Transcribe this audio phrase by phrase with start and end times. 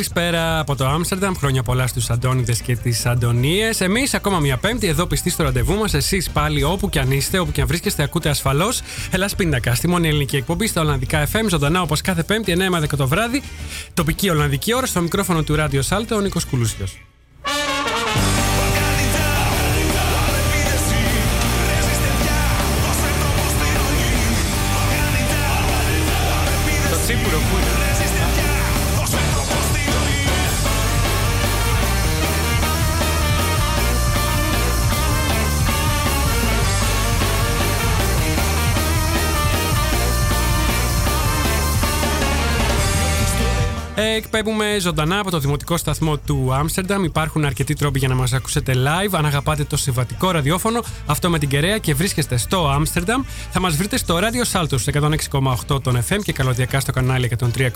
[0.00, 1.34] Καλησπέρα από το Άμστερνταμ.
[1.34, 3.80] Χρόνια πολλά στους Αντώνιδες και τις Αντωνίες.
[3.80, 5.94] Εμείς ακόμα μια Πέμπτη εδώ πιστοί στο ραντεβού μας.
[5.94, 8.80] Εσείς πάλι όπου κι αν είστε, όπου κι αν βρίσκεστε, ακούτε ασφαλώς.
[9.10, 12.78] Ελλάς Πίνακα, στη μόνη ελληνική εκπομπή στα Ολλανδικά FM, ζωντανά όπως κάθε Πέμπτη 9 με
[12.78, 13.42] 10 το βράδυ.
[13.94, 16.98] Τοπική Ολλανδική ώρα στο μικρόφωνο του Ράδιο Σάλτο, ο Νίκος Κουλούσιος.
[26.90, 27.69] Το τσίπουρο που είναι;
[44.02, 47.04] Εκπέμπουμε ζωντανά από το δημοτικό σταθμό του Άμστερνταμ.
[47.04, 49.10] Υπάρχουν αρκετοί τρόποι για να μας ακούσετε live.
[49.12, 53.76] Αν αγαπάτε το συμβατικό ραδιόφωνο, αυτό με την κεραία και βρίσκεστε στο Άμστερνταμ, θα μας
[53.76, 54.92] βρείτε στο Radio Salto στο
[55.70, 57.72] 106,8 των FM και καλωδιακά στο κανάλι 103,3.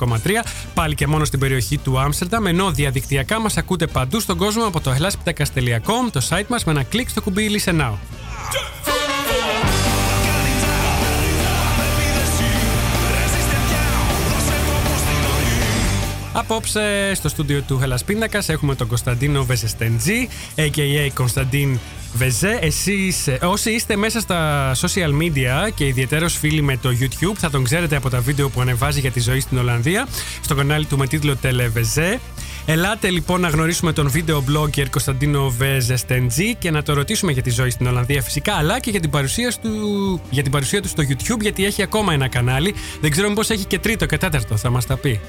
[0.74, 2.46] Πάλι και μόνο στην περιοχή του Άμστερνταμ.
[2.46, 6.82] Ενώ διαδικτυακά μας ακούτε παντού στον κόσμο από το hellasπιτακas.com, το site μας με ένα
[6.82, 7.92] κλικ στο κουμπί Listen Now.
[16.36, 21.08] Απόψε στο στούντιο του Hellas Πίνακας έχουμε τον Κωνσταντίνο Βεζεστεντζή, a.k.a.
[21.14, 21.78] Κωνσταντίν
[22.14, 22.58] Βεζέ.
[22.60, 27.50] Εσείς, ε, όσοι είστε μέσα στα social media και ιδιαίτερος φίλοι με το YouTube, θα
[27.50, 30.08] τον ξέρετε από τα βίντεο που ανεβάζει για τη ζωή στην Ολλανδία,
[30.40, 32.20] στο κανάλι του με τίτλο Τελεβεζέ.
[32.66, 37.50] Ελάτε λοιπόν να γνωρίσουμε τον βίντεο blogger Κωνσταντίνο Βεζεστεντζή και να το ρωτήσουμε για τη
[37.50, 41.02] ζωή στην Ολλανδία φυσικά, αλλά και για την παρουσία, του, για την παρουσία του στο
[41.08, 42.74] YouTube, γιατί έχει ακόμα ένα κανάλι.
[43.00, 45.20] Δεν ξέρω μήπως έχει και τρίτο και τέταρτο, θα μας τα πει.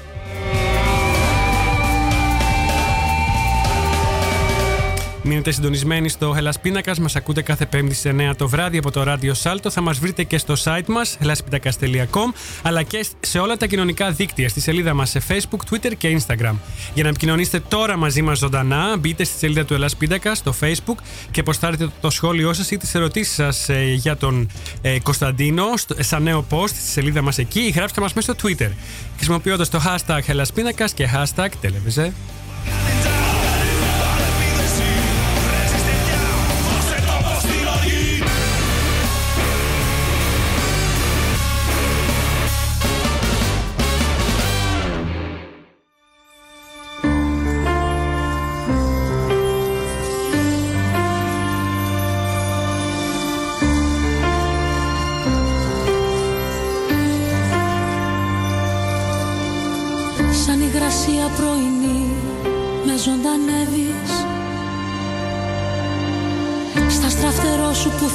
[5.26, 6.98] Μείνετε συντονισμένοι στο Hellas Πίνακας.
[6.98, 9.70] Μας ακούτε κάθε Πέμπτη σε 9 το βράδυ από το ράδιο Σάλτο.
[9.70, 12.32] Θα μας βρείτε και στο site μας, hellaspitakas.com,
[12.62, 16.54] αλλά και σε όλα τα κοινωνικά δίκτυα, στη σελίδα μας σε Facebook, Twitter και Instagram.
[16.94, 21.02] Για να επικοινωνήσετε τώρα μαζί μας ζωντανά, μπείτε στη σελίδα του Hellas Πίνακα στο Facebook
[21.30, 24.50] και αποστάρετε το σχόλιο σας ή τις ερωτήσεις σας ε, για τον
[24.82, 28.48] ε, Κωνσταντίνο στο- σαν νέο post στη σελίδα μας εκεί ή γράψτε μας μέσα στο
[28.48, 28.70] Twitter.
[29.16, 32.10] Χρησιμοποιώντας το hashtag Hellas Πίνακας και hashtag Televize.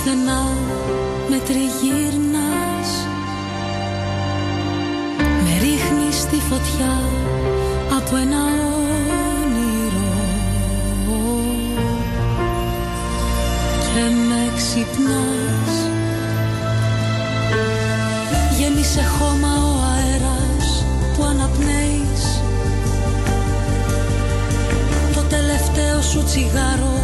[0.04, 0.44] Πουθενά
[1.30, 2.90] με τριγύρνας
[5.44, 7.00] Με ρίχνεις στη φωτιά
[7.98, 8.44] από ένα
[9.44, 10.12] όνειρο.
[13.94, 15.74] Και με ξυπνάς.
[18.60, 20.86] Γέμισε χώμα ο αέρας
[21.18, 22.42] που αναπνέεις.
[25.14, 27.01] Το τελευταίο σου τσιγάρο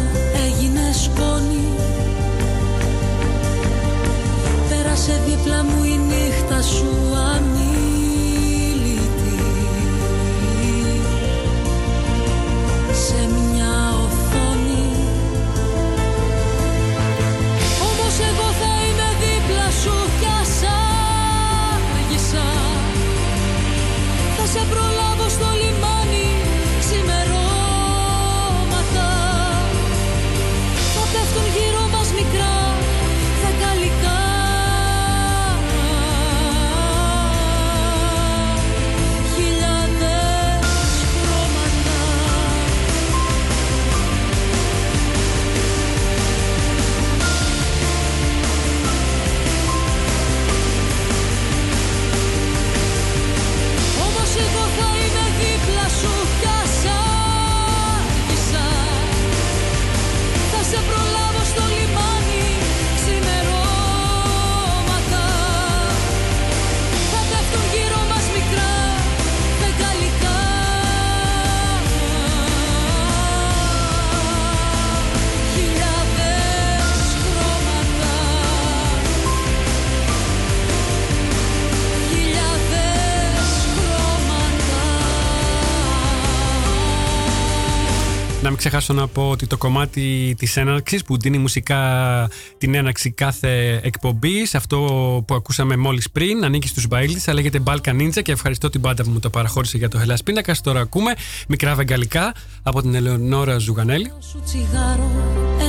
[88.88, 93.10] Να μην ξεχάσω να πω ότι το κομμάτι της έναρξης που δίνει μουσικά την έναρξη
[93.10, 94.78] κάθε εκπομπή, αυτό
[95.26, 99.02] που ακούσαμε μόλις πριν, ανήκει στους Μπαίλτης, αλλά λέγεται Balkan Ninja και ευχαριστώ την πάντα
[99.04, 100.60] που μου το παραχώρησε για το Hellas Πίνακας.
[100.60, 101.14] Τώρα ακούμε
[101.48, 104.12] μικρά βεγγαλικά από την Ελεονόρα Ζουγανέλη.
[104.20, 105.10] σου τσιγάρο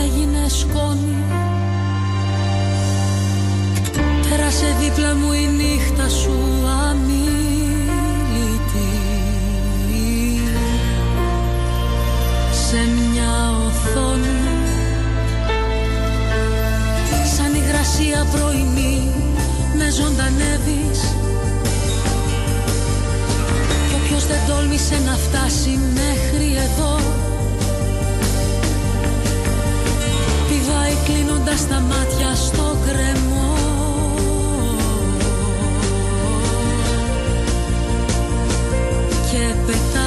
[0.03, 1.15] έγινε σκόνη
[4.29, 6.31] Πέρασε δίπλα μου η νύχτα σου
[6.89, 7.29] αμήλυτη
[12.69, 13.08] Σε
[17.99, 19.11] Σαν υγρασία πρωινή
[19.77, 20.99] με ζωντανεύεις.
[23.87, 26.99] Κι όποιος δεν τόλμησε να φτάσει μέχρι εδώ
[30.47, 33.53] Πηδάει κλείνοντας τα μάτια στο κρεμό.
[39.31, 39.98] Και πετάει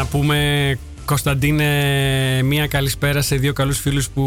[0.00, 4.22] Να πούμε Κωνσταντίνε, μία καλησπέρα σε δύο καλούς φίλους που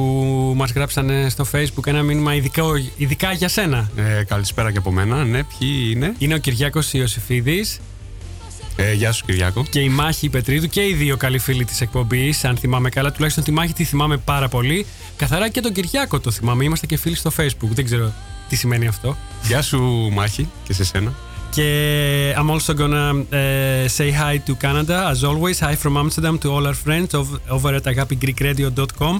[0.56, 2.64] μας γράψανε στο facebook ένα μήνυμα ειδικά,
[2.98, 3.90] ειδικά για σένα.
[3.96, 5.24] Ε, καλησπέρα και από μένα.
[5.24, 7.80] Ναι, ποιοι είναι; Είναι ο Κυριάκος Ιωσήφιδης
[8.76, 9.66] Ε, γεια σου, Κυριάκο.
[9.70, 13.12] και η Μάχη Πετρίδου και οι δύο καλοί φίλοι της εκπομπής, αν θυμάμαι καλά.
[13.12, 14.86] Τουλάχιστον τη Μάχη τη θυμάμαι πάρα πολύ.
[15.16, 16.64] Καθαρά και τον Κυριάκο το θυμάμαι.
[16.64, 17.70] Είμαστε και φίλοι στο facebook.
[17.70, 18.14] Δεν ξέρω
[18.50, 19.18] τι σημαίνει αυτό.
[19.44, 21.14] Γεια σου, Μάχη, και σε σένα.
[21.53, 21.69] Και
[22.39, 25.59] I'm also gonna uh, say hi to Canada as always.
[25.67, 29.15] Hi from Amsterdam to all our friends ov- over at agapigreekradio.com.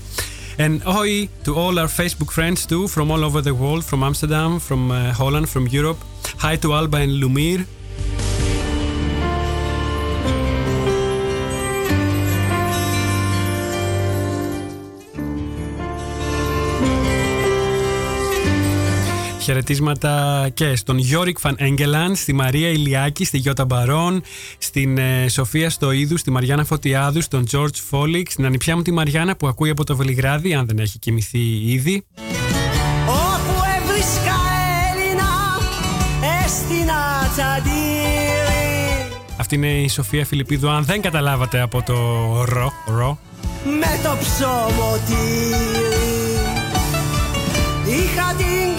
[0.65, 1.11] And hi
[1.47, 4.99] to all our Facebook friends too from all over the world, from Amsterdam, from uh,
[5.21, 6.01] Holland, from Europe.
[6.45, 7.61] Hi to Alba and Lumir.
[19.44, 24.22] Χαιρετίσματα και στον Γιώρικ Φαν Έγκελαν, στη Μαρία Ηλιάκη, στη Γιώτα Μπαρόν,
[24.58, 29.36] στην ε, Σοφία Στοίδου, στη Μαριάννα Φωτιάδου, στον George Φόλικ, στην ανιψιά μου τη Μαριάννα
[29.36, 31.40] που ακούει από το Βελιγράδι, αν δεν έχει κοιμηθεί
[31.72, 32.06] ήδη.
[33.08, 34.36] Όπου έβρισκα
[34.92, 35.30] Έλληνα
[36.44, 37.84] έστεινα τσαντήρι
[39.38, 41.94] Αυτή είναι η Σοφία Φιλιππίδου, αν δεν καταλάβατε από το
[42.46, 43.20] ρο, ρο.
[43.64, 45.64] με το ψωμοτήρι
[47.86, 48.73] Είχα την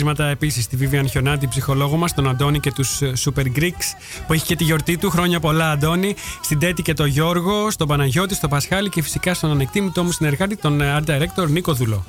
[0.00, 4.44] Χαιρετίσματα επίσης στη Vivian Χιονάτη, ψυχολόγο μας, τον Αντώνη και τους Super Greeks που έχει
[4.44, 5.10] και τη γιορτή του.
[5.10, 6.14] Χρόνια πολλά, Αντώνη.
[6.42, 10.56] Στην Τέτη και τον Γιώργο, στον Παναγιώτη, στον Πασχάλη και φυσικά στον ανεκτήμητο μου συνεργάτη,
[10.56, 12.04] τον ε, Art Director Νίκο Δουλό.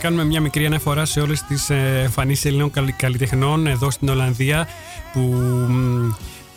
[0.00, 4.68] Κάνουμε μια μικρή αναφορά σε όλες τις ε, εμφανίσεις Ελλήνων καλ- καλλιτεχνών εδώ στην Ολλανδία
[5.12, 5.20] που
[5.68, 6.08] μ,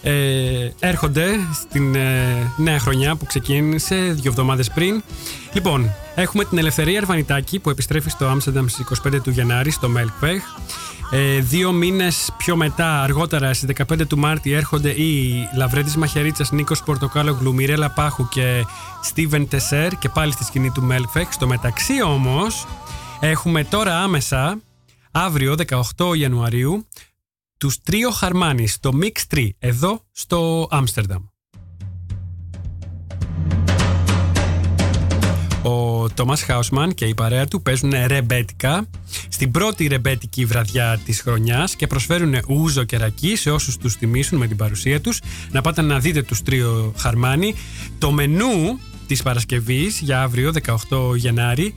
[0.04, 5.04] ε, έρχονται στην ε, νέα χρονιά που ξεκίνησε δύο εβδομάδες πριν.
[5.54, 10.40] Λοιπόν, έχουμε την Ελευθερία Αρβανιτάκη που επιστρέφει στο Άμστερνταμ στις 25 του Γενάρη στο Melkweg.
[11.12, 16.84] Ε, δύο μήνες πιο μετά, αργότερα στις 15 του Μάρτη, έρχονται οι Λαβρέντης Μαχαιρίτσας, Νίκος
[16.84, 18.66] Πορτοκάλογλου, Μιρέλα Πάχου και
[19.02, 21.28] Στίβεν Τεσέρ και πάλι στη σκηνή του Melkweg.
[21.30, 22.66] Στο μεταξύ όμως,
[23.28, 24.62] έχουμε τώρα άμεσα,
[25.12, 25.56] αύριο
[25.98, 26.88] 18 Ιανουαρίου,
[27.58, 31.24] τους Τρίο Χαρμάνι στο Mix 3, εδώ στο Άμστερνταμ.
[35.64, 38.90] Ο Τόμας Χάουσμαν και η παρέα του παίζουν ρεμπέτικα
[39.30, 44.38] στην πρώτη ρεμπέτικη βραδιά της χρονιάς και προσφέρουν ούζο και ρακί σε όσους τους τιμήσουν
[44.38, 45.22] με την παρουσία τους.
[45.52, 47.56] Να πάτε να δείτε τους τρίο Χαρμάνι.
[47.98, 50.52] Το μενού της Παρασκευής για αύριο
[50.90, 51.74] 18 Γενάρη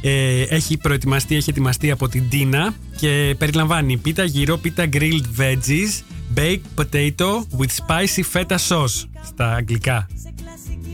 [0.00, 6.02] ε, έχει προετοιμαστεί, έχει ετοιμαστεί από την Τίνα και περιλαμβάνει πίτα γύρω, πίτα grilled veggies,
[6.36, 10.06] baked potato with spicy feta sauce στα αγγλικά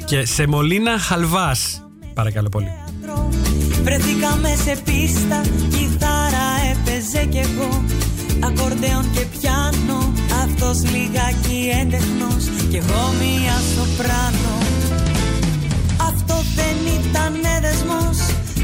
[0.04, 1.86] και σεμολίνα χαλβάς.
[2.14, 2.68] Παρακαλώ πολύ.
[3.82, 7.84] Βρεθήκαμε σε πίστα, κιθάρα έπαιζε κι εγώ
[8.44, 10.12] Ακορντεόν και πιάνο,
[10.42, 14.61] αυτός λιγάκι έντεχνος Κι εγώ μία σοπράνο Αυτό δεν
[17.12, 18.18] ήταν δεσμός,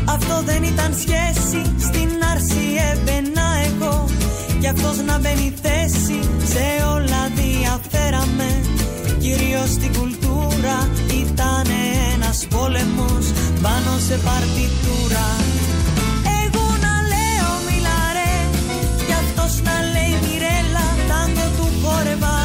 [0.05, 1.63] αυτό δεν ήταν σχέση.
[1.89, 4.05] Στην άρση έμπαινα εγώ.
[4.61, 6.19] Κι αυτός να μπαίνει θέση,
[6.53, 8.51] σε όλα διαφέραμε.
[9.19, 10.79] Κυρίως στην κουλτούρα
[11.23, 11.67] ήταν
[12.15, 13.25] ένας πόλεμος.
[13.63, 15.29] Πάνω σε παρτιτούρα.
[16.45, 18.37] Εγώ να λέω μιλαρέ
[19.07, 22.38] κι αυτός να λέει μιρέλα Τάγκο του χόρευα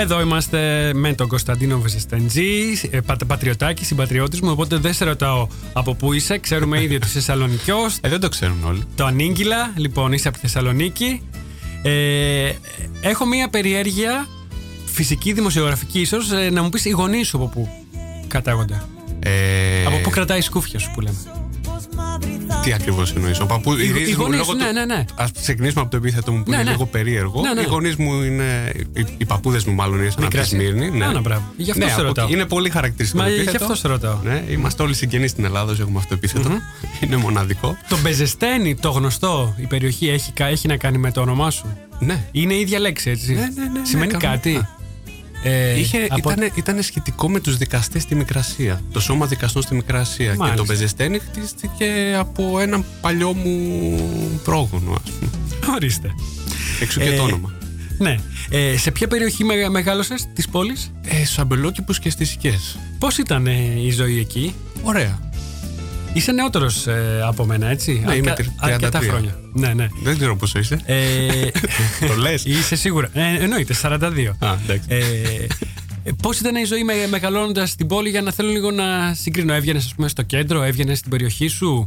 [0.00, 4.50] Εδώ είμαστε με τον Κωνσταντίνο Βεσεστεντζή, ε, πα, πατριωτάκι, συμπατριώτης μου.
[4.50, 6.38] Οπότε δεν σε ρωτάω από πού είσαι.
[6.38, 7.98] Ξέρουμε ήδη ότι είσαι Θεσσαλονικιός.
[8.00, 8.84] Ε, δεν το ξέρουν όλοι.
[8.94, 11.22] Το Ανήγγυλα, λοιπόν, είσαι από τη Θεσσαλονίκη.
[11.82, 12.52] Ε,
[13.00, 14.26] έχω μία περιέργεια
[14.84, 17.68] φυσική, δημοσιογραφική, ίσως να μου πεις οι γονείς σου από πού
[18.26, 18.82] κατάγονται.
[19.18, 21.18] Ε, Από πού κρατάει η σκούφια σου που λέμε.
[22.62, 23.40] Τι ακριβώς εννοείς.
[23.40, 23.72] Ο παππού.
[23.72, 25.04] Οι- οι γονείς, ναι, ναι, ναι.
[25.14, 26.70] Α ξεκινήσουμε από το επίθετο μου που Ναι, είναι ναι.
[26.70, 27.40] λίγο περίεργο.
[27.40, 27.60] Ναι, ναι.
[27.60, 28.72] Οι γονείς μου είναι.
[28.92, 30.58] Οι, οι παππούδες μου, μάλλον, ήρθαν από τη Μικράσια.
[30.58, 30.90] Σμύρνη.
[30.98, 31.04] Ναι.
[31.04, 31.42] Άνα, μπράβο.
[31.56, 32.24] Γι' αυτό ναι, σε από ρωτάω.
[32.24, 32.34] εκεί.
[32.34, 33.22] Είναι πολύ χαρακτηριστικό.
[33.22, 33.64] Μα το γι' επίθετο.
[33.64, 34.18] αυτό σε ρωτάω.
[34.24, 36.50] Ναι, είμαστε όλοι συγγενείς στην Ελλάδα, όσοι έχουμε αυτό το επιθετο
[37.04, 37.76] Είναι μοναδικό.
[37.88, 41.76] Το Μπεζεστένι, το γνωστό, η περιοχή έχει, κα- έχει να κάνει με το όνομά σου;
[41.98, 42.24] Ναι.
[42.32, 44.30] Είναι η ίδια λέξη, έτσι; Ναι, ναι, ναι, ναι, Σημαίνει κανονικά.
[44.50, 44.66] κάτι;
[45.42, 48.80] Ε, Είχε, από- ήταν, ήταν σχετικό με τους δικαστές στη Μικρασία.
[48.92, 50.26] Το σώμα δικαστών στη Μικρασία.
[50.26, 50.50] Μάλιστα.
[50.50, 55.30] Και το Μπεζεστένι χτίστηκε από έναν παλιό μου πρόγονο, ας πούμε.
[55.74, 56.10] Ορίστε.
[56.80, 57.52] Έξω και Ε, το όνομα.
[57.98, 58.16] Ναι.
[58.50, 62.78] Ε, σε ποια περιοχή με, μεγάλωσες της πόλης; Ε, στους αμπελόκηπους και στις οικίες.
[62.98, 65.18] Πώς ήταν ε, η ζωή εκεί; Ωραία.
[66.12, 69.02] Είσαι νεότερος ε, από μένα, έτσι; Ναι, είμαι Αρκα- τρι- αρκετά 33.
[69.08, 69.38] χρόνια.
[69.52, 69.88] Ναι, ναι.
[70.02, 70.80] Δεν ξέρω πόσο είσαι.
[70.84, 70.96] Ε,
[72.08, 72.44] Το λες.
[72.44, 73.10] Είσαι σίγουρα.
[73.12, 73.98] Ε, εννοείται, 42.
[74.38, 74.86] Α, εντάξει.
[74.88, 74.96] Ε,
[76.02, 79.52] ε, Πώς ήταν η ζωή με, μεγαλώνοντας στην πόλη για να θέλω λίγο να συγκρίνω.
[79.54, 81.86] Έβγαινες, ας πούμε, στο κέντρο, έβγαινες στην περιοχή σου;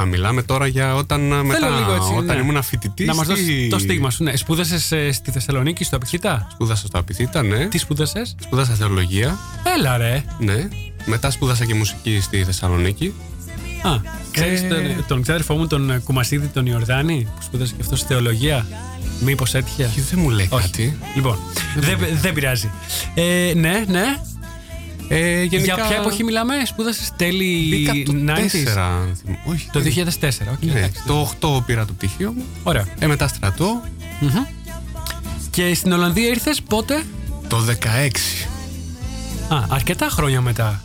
[0.00, 2.42] Α, μιλάμε τώρα για όταν ε, μετά, λίγο έτσι, όταν ναι.
[2.42, 3.06] ήμουν φοιτητής.
[3.06, 4.22] Να μας δώσεις το στίγμα σου.
[4.22, 4.36] Ναι.
[4.36, 6.48] Σπούδασες στη Θεσσαλονίκη, στο Απιχητά.
[6.52, 7.66] Σπούδασα στο Απιθύτα, ναι.
[7.66, 9.38] Τι σπούδασες; Σπούδασα θεολογία,
[9.78, 10.24] Έλα ρε.
[10.38, 10.68] ναι.
[11.04, 13.14] Μετά σπούδασα και μουσική στη Θεσσαλονίκη.
[13.82, 13.90] Α,
[14.30, 14.66] ξέρεις Ε.
[14.68, 18.66] τον, τον ξάδερφό μου, τον ε, Κουμασίδη, τον Ιορδάνη, που σπούδασε και αυτός στη θεολογία.
[19.20, 20.62] Μήπως έτυχε; Και δεν μου λέει Όχι.
[20.70, 20.98] κάτι.
[21.14, 21.38] Λοιπόν,
[21.76, 22.70] δεν, δεν πειράζει.
[23.14, 24.04] Ε, ναι, ναι.
[25.08, 28.74] Ε, γενικά, Για ποια εποχή μιλάμε, σπούδασες τέλη Μπήκα το 90s.
[28.74, 28.76] 4.
[28.78, 29.68] αν θυμ- Όχι.
[29.72, 30.62] Το δεν- 2004, οκ.
[30.64, 31.02] Ναι, εντάξει.
[31.06, 32.44] το 8 πήρα το πτυχίο μου.
[32.62, 32.86] Ωραία.
[32.98, 33.82] Ε, μετά στρατό.
[35.50, 37.02] Και στην Ολλανδία ήρθες πότε;
[37.48, 38.46] Το 16.
[39.48, 40.82] Α, αρκετά χρόνια μετά.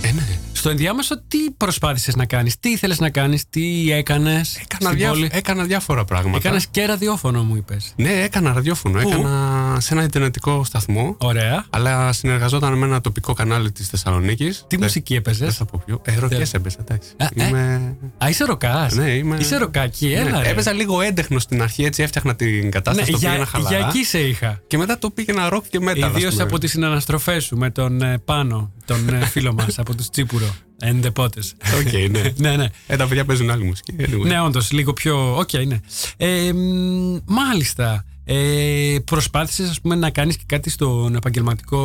[0.00, 0.38] Ε, ναι.
[0.60, 4.56] Στο ενδιάμεσο, τι προσπάθησες να κάνεις, τι ήθελες να κάνεις, τι έκανες.
[4.62, 6.36] Έκανα, διά, έκανα διάφορα πράγματα.
[6.36, 7.92] Έκανες και ραδιόφωνο, μου είπες.
[7.96, 9.00] Ναι, έκανα ραδιόφωνο.
[9.00, 11.16] Πού; Έκανα σε ένα ιντερνετικό σταθμό.
[11.18, 11.64] Ωραία.
[11.70, 14.64] Αλλά συνεργαζόταν με ένα τοπικό κανάλι της Θεσσαλονίκης.
[14.66, 16.00] Τι μουσική έπαιζες; Δεν θα πω ποιο.
[16.04, 17.10] Ε, ροκές έπαιζα, εντάξει.
[17.16, 17.46] Α, ε.
[17.46, 17.96] Είμαι...
[18.24, 19.36] Α, είσαι ροκάς; Ναι, είμαι...
[19.40, 20.30] Είσαι ροκάκι, έλα.
[20.30, 20.48] Ναι, ρε.
[20.48, 23.10] Έπαιζα λίγο έντεχνο στην αρχή, έτσι έφτιαχνα την Ναι, κατάσταση.
[23.10, 23.76] το πήγαινα για, χαλαρά.
[23.76, 24.60] για εκεί σε είχα.
[24.66, 26.06] Και μετά το πήγαινα ροκ και μετά.
[26.06, 30.10] Ιδίως από τις συναναστροφές σου με τον ε, Πάνο, τον ε, φίλο μας από τους
[30.10, 31.40] Τσίπουρο Εντεπότε.
[31.78, 32.22] Οκ, ναι.
[32.48, 32.66] ναι, ναι.
[32.86, 33.94] Ε, τα παιδιά παίζουν άλλη μουσική.
[33.98, 34.26] Anyway.
[34.26, 35.36] Ναι, όντως, λίγο πιο.
[35.38, 35.78] Οκ, ναι.
[36.16, 38.04] Ε, μ, μάλιστα.
[38.24, 41.84] Ε, Προσπάθησες, ας πούμε, να κάνεις και κάτι στον επαγγελματικό.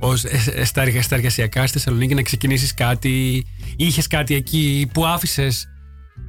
[0.00, 3.46] Ως, ε, ε, στα, εργα- στα εργασιακά στη Θεσσαλονίκη να ξεκινήσεις κάτι;
[3.76, 5.68] Είχες κάτι εκεί που άφησες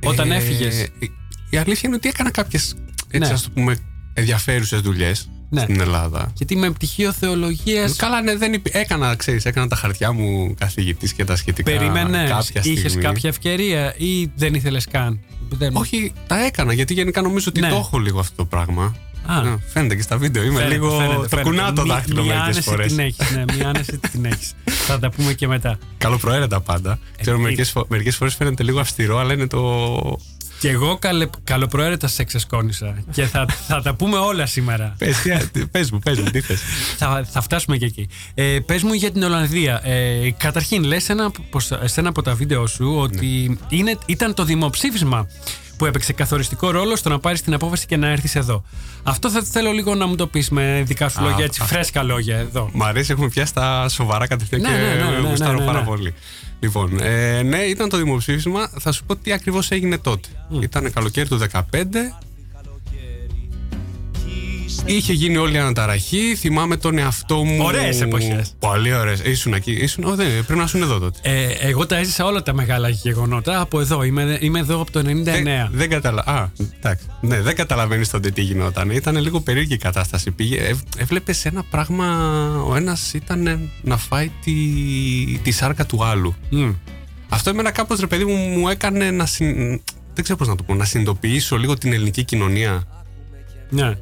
[0.03, 1.11] όταν Ε, έφυγες; η-
[1.49, 3.17] Η αλήθεια είναι ότι έκανα κάποιες Ναι.
[3.17, 3.77] έτσι, ας το πούμε,
[4.13, 5.61] ενδιαφέρουσες δουλειές Ναι.
[5.61, 6.31] στην Ελλάδα.
[6.35, 7.89] Γιατί με πτυχίο θεολογία.
[7.95, 8.71] Καλά, ναι, δεν υπή...
[8.73, 11.71] έκανα, ξέρεις, έκανα τα χαρτιά μου καθηγητής και τα σχετικά.
[11.71, 13.01] Περίμενες, κάποια είχες στιγμή.
[13.03, 15.75] κάποια ευκαιρία ή δεν ήθελες καν; Δεν...
[15.75, 17.69] Όχι, τα έκανα γιατί γενικά νομίζω ότι Ναι.
[17.69, 18.95] το έχω λίγο αυτό το πράγμα.
[19.25, 19.41] Α.
[19.41, 20.43] Ναι, φαίνεται και στα βίντεο.
[20.43, 20.89] Είμαι Φαίνεται, λίγο.
[20.97, 21.49] φαίνεται, το φαίνεται.
[21.49, 22.87] κουνάω το Μη- δάχτυλο Μία μερικές άνεση φορές.
[22.87, 24.53] την έχεις, ναι, μία άνεση την έχεις.
[24.63, 25.77] Θα τα πούμε και μετά.
[25.97, 26.99] Καλοπροαίρετα πάντα.
[27.21, 29.59] Ξέρω, ε, μερικές, φο- μερικές φορές φαίνεται λίγο αυστηρό, αλλά είναι το.
[30.63, 33.03] Και εγώ καλε, καλοπροαίρετα σε ξεσκόνησα.
[33.11, 34.95] Και θα, θα τα πούμε όλα σήμερα.
[34.99, 35.21] Πες,
[35.51, 36.59] τι- πες μου, πες μου, τι θες.
[36.97, 38.07] θα, θα φτάσουμε και εκεί.
[38.33, 39.81] Ε, Πες μου για την Ολλανδία.
[39.83, 44.43] Ε, καταρχήν, λες ένα, πως- σε ένα από τα βίντεο σου ότι είναι, ήταν το
[44.43, 45.27] δημοψήφισμα
[45.77, 48.63] που έπαιξε καθοριστικό ρόλο στο να πάρεις την απόφαση και να έρθεις εδώ.
[49.03, 51.65] Αυτό θα θέλω λίγο να μου το πεις με δικά σου Α, λόγια, έτσι α.
[51.65, 52.69] φρέσκα λόγια εδώ.
[52.73, 55.65] Μ' αρέσει, έχουμε πιάσει τα σοβαρά κατευθείαν Ναι, και ναι, ναι, ναι, γουστάρω ναι, ναι,
[55.65, 55.85] πάρα ναι.
[55.85, 56.13] πολύ.
[56.59, 58.69] Λοιπόν, ε, ναι, ήταν το δημοψήφισμα.
[58.79, 60.27] Θα σου πω τι ακριβώς έγινε τότε.
[60.61, 61.61] Ήταν καλοκαίρι του 2015.
[64.85, 66.35] Είχε γίνει όλη η αναταραχή.
[66.35, 67.63] Θυμάμαι τον εαυτό μου.
[67.63, 68.55] Ωραίες εποχές.
[68.59, 69.19] Πολύ ωραίες.
[69.19, 69.71] Ήσουν εκεί.
[69.71, 71.19] Ήσουν, Ω, δεν, πρέπει να ήσουν εδώ τότε.
[71.21, 74.03] Ε, εγώ τα έζησα όλα τα μεγάλα γεγονότα από εδώ.
[74.03, 75.03] Είμαι, είμαι εδώ από το 99.
[75.23, 76.23] Δεν, δεν καταλα...
[76.25, 77.05] Α, εντάξει.
[77.21, 78.89] Ναι, δεν καταλαβαίνεις τότε τι γινόταν.
[78.89, 80.31] Ήταν λίγο περίεργη η κατάσταση.
[80.31, 82.07] Πήγε, ε, έβλεπες ένα πράγμα.
[82.67, 84.53] Ο ένας ήταν να φάει τη,
[85.43, 86.35] τη σάρκα του άλλου.
[86.49, 86.71] Μμ.
[87.29, 89.55] Αυτό εμένα κάπως ρε παιδί μου μου έκανε να συν...
[90.13, 92.83] δεν ξέρω πώς να το πω, να συνειδητοποιήσω λίγο την ελληνική κοινωνία.
[93.69, 93.93] Ναι.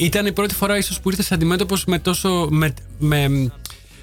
[0.00, 2.48] Ήταν η πρώτη φορά ίσως που ήρθες αντιμέτωπος με τόσο...
[2.50, 3.50] Με, με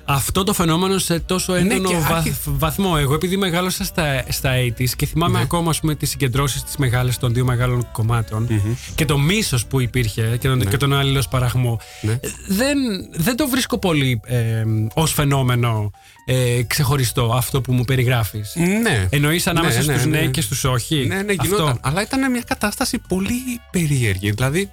[0.08, 2.96] αυτό το φαινόμενο σε τόσο έντονο Ναι, και βα- άρχι- βαθμό.
[3.00, 5.44] Εγώ επειδή μεγάλωσα στα, στα 80s και θυμάμαι Ναι.
[5.44, 8.48] ακόμα ας πούμε, τις συγκεντρώσεις τις μεγάλες των δύο μεγάλων κομμάτων
[8.96, 12.20] και το μίσος που υπήρχε και τον, και τον άλληλος παραγμό Ναι.
[12.48, 12.78] δεν,
[13.12, 15.92] δεν το βρίσκω πολύ ε, ως φαινόμενο
[16.26, 18.54] ε, ξεχωριστό αυτό που μου περιγράφεις.
[18.82, 19.08] Ναι.
[19.10, 20.20] Εννοείς ανάμεσα Ναι, ναι, στους ναι.
[20.20, 21.44] ναι και στους όχι; Ναι, ναι, Αυτό.
[21.56, 21.78] γινόταν.
[21.82, 23.40] Αλλά ήταν μια κατάσταση πολύ
[23.72, 24.32] περίεργη.
[24.32, 24.70] Δηλαδή,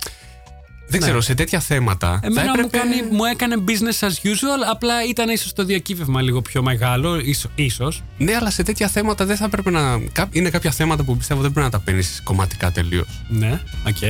[0.93, 2.19] δεν ξέρω, σε τέτοια θέματα.
[2.23, 2.63] θα Εμένα έπρεπε...
[2.63, 7.19] μου, κάνει, μου έκανε business as usual, απλά ήταν ίσως το διακύβευμα λίγο πιο μεγάλο,
[7.19, 8.03] ίσο- ίσως.
[8.19, 9.99] Ναι, αλλά σε τέτοια θέματα δεν θα έπρεπε να.
[10.13, 13.07] κά- Είναι κάποια θέματα που πιστεύω δεν πρέπει να τα παίρνεις κομματικά τελείως.
[13.29, 14.03] Ναι, οκ.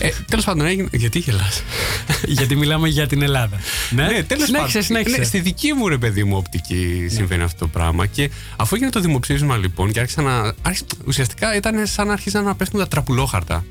[0.00, 0.88] Ε, Τέλος πάντων, έγινε.
[0.92, 1.62] Γιατί γελάς;
[2.38, 3.56] Γιατί μιλάμε για την Ελλάδα.
[3.90, 4.82] Ναι, Ναι, τέλος συνέχισε, πάντων.
[4.82, 5.16] συνέχισε.
[5.18, 8.06] Ναι, στη δική μου ρε παιδί μου οπτική συμβαίνει αυτό το πράγμα.
[8.06, 10.54] Και αφού έγινε το δημοψήφισμα λοιπόν και άρχισα να.
[10.62, 13.64] άρχισα- ουσιαστικά ήταν σαν να άρχισαν να πέφτουν τα τραπουλόχαρτα.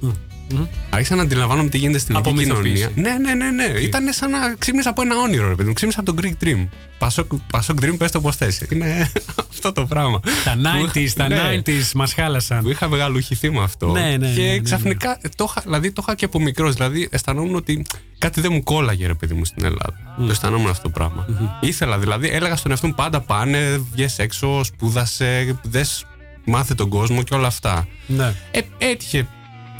[0.89, 2.87] Άρχισα να αντιλαμβάνομαι τι γίνεται στην ελληνική Απομυθοποίηση.
[2.93, 3.17] κοινωνία.
[3.19, 3.63] Ναι, ναι, ναι.
[3.67, 3.79] ναι.
[3.79, 5.73] Ήταν σαν να ξύπνησα από ένα όνειρο, ρε παιδί μου.
[5.73, 6.67] Ξύπνησα από τον Greek Dream.
[6.99, 8.61] Pasok, Pasok Dream, πες το πώς θες.
[8.69, 9.11] Είναι
[9.51, 10.19] αυτό το πράγμα.
[10.43, 10.55] Τα
[10.93, 11.61] 90s, τα Ναι.
[11.65, 12.63] 90s μας χάλασαν.
[12.63, 13.87] Που είχα μεγαλουχηθεί με αυτό.
[13.87, 14.59] Ναι, ναι, και ναι, ναι, ναι.
[14.59, 16.73] ξαφνικά το είχα, δηλαδή, το είχα και από μικρός.
[16.73, 17.85] Δηλαδή αισθανόμουν ότι
[18.17, 20.15] κάτι δεν μου κόλλαγε, ρε παιδί μου, στην Ελλάδα.
[20.17, 21.25] Το αισθανόμουν αυτό το πραγμα
[21.61, 26.05] Ήθελα, δηλαδή, έλεγα στον εαυτό μου πάντα πάνε, βγες έξω, σπούδασε, δες,
[26.45, 27.87] μάθε τον κόσμο και όλα αυτά.
[28.07, 28.33] Ναι.
[28.51, 29.27] Ε, έτυχε.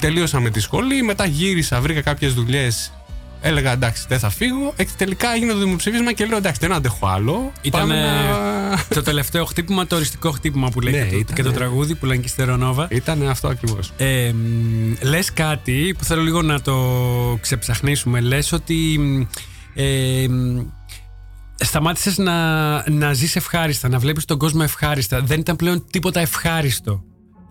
[0.00, 2.92] Τελείωσα με τη σχολή, μετά γύρισα, βρήκα κάποιες δουλειές.
[3.42, 4.72] Έλεγα εντάξει, δεν θα φύγω.
[4.76, 7.52] Ε, τελικά έγινε το δημοψήφισμα και λέω εντάξει, δεν αντέχω άλλο.
[7.62, 11.34] Ήταν Πάμε να- το τελευταίο χτύπημα, το οριστικό χτύπημα που λέει Ναι, και, το, ήταν-
[11.36, 12.86] και το τραγούδι που λένε και στη Στερονόβα.
[12.90, 13.92] Ήταν αυτό ακριβώς.
[13.96, 16.76] Ε, μ, λες κάτι που θέλω λίγο να το
[17.40, 18.20] ξεψαχνίσουμε.
[18.20, 19.22] Λες ότι μ,
[19.74, 20.60] ε, μ,
[21.56, 25.20] σταμάτησες να, να ζεις ευχάριστα, να βλέπεις τον κόσμο ευχάριστα.
[25.20, 27.02] Δεν ήταν πλέον τίποτα ευχάριστο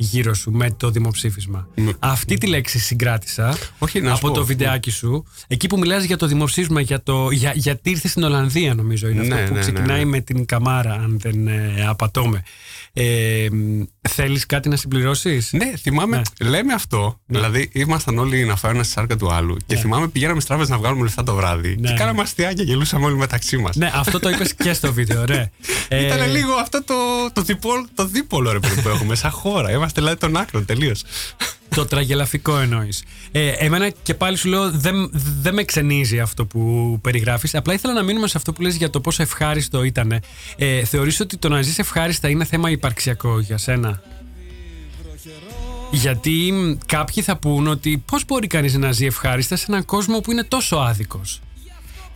[0.01, 1.67] γύρω σου με το δημοψήφισμα.
[1.99, 4.33] Αυτή τη λέξη συγκράτησα Όχι, να σου από πω.
[4.33, 5.25] το βιντεάκι σου.
[5.47, 9.21] Εκεί που μιλάς για το δημοψήφισμα, για το, για, γιατί ήρθε στην Ολλανδία, νομίζω είναι
[9.21, 10.05] αυτό Ναι, που ναι, ναι, ξεκινάει ναι.
[10.05, 12.43] με την καμάρα, αν δεν ε, απατώμε.
[13.01, 13.47] Ε,
[14.09, 17.19] θέλεις κάτι να συμπληρώσεις; Ναι, θυμάμαι, λέμε αυτό.
[17.25, 20.77] Δηλαδή, ήμασταν όλοι να φέρουν στη σάρκα του άλλου και θυμάμαι πηγαίναμε στις τράπεζες να
[20.77, 21.75] βγάλουμε λεφτά το βράδυ.
[21.79, 21.87] Ναι.
[21.87, 23.75] Και κάναμε αστεία και γελούσαμε όλοι μεταξύ μας.
[23.75, 25.49] Ναι, αυτό το είπες και στο βίντεο, ρε.
[25.91, 26.93] Ε, Ήταν λίγο αυτό το,
[27.33, 29.71] το, διπόλ, το δίπολο ρε παιδί που έχουμε σαν χώρα.
[29.71, 31.03] Είμαστε δηλαδή των άκρων τελείως.
[31.75, 33.03] Το τραγελαφικό εννοείς.
[33.31, 35.09] Ε, εμένα και πάλι σου λέω δεν,
[35.41, 38.89] δεν με ξενίζει αυτό που περιγράφεις Απλά ήθελα να μείνουμε σε αυτό που λες για
[38.89, 40.19] το πόσο ευχάριστο ήταν.
[40.57, 44.01] Ε, θεωρείς ότι το να ζεις ευχάριστα είναι θέμα υπαρξιακό για σένα;
[45.91, 50.19] Γιατί μ, κάποιοι θα πούν ότι πώς μπορεί κανείς να ζει ευχάριστα σε έναν κόσμο
[50.19, 51.41] που είναι τόσο άδικος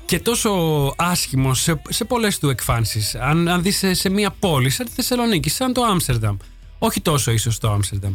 [0.06, 0.52] και τόσο
[0.98, 3.16] άσχημο σε, σε πολλές του εκφάνσεις.
[3.16, 6.38] Αν, αν δεις σε, σε μια πόλη σαν τη Θεσσαλονίκη, σαν το Άμστερνταμ,
[6.86, 8.14] όχι τόσο ίσως το Άμστερνταμ,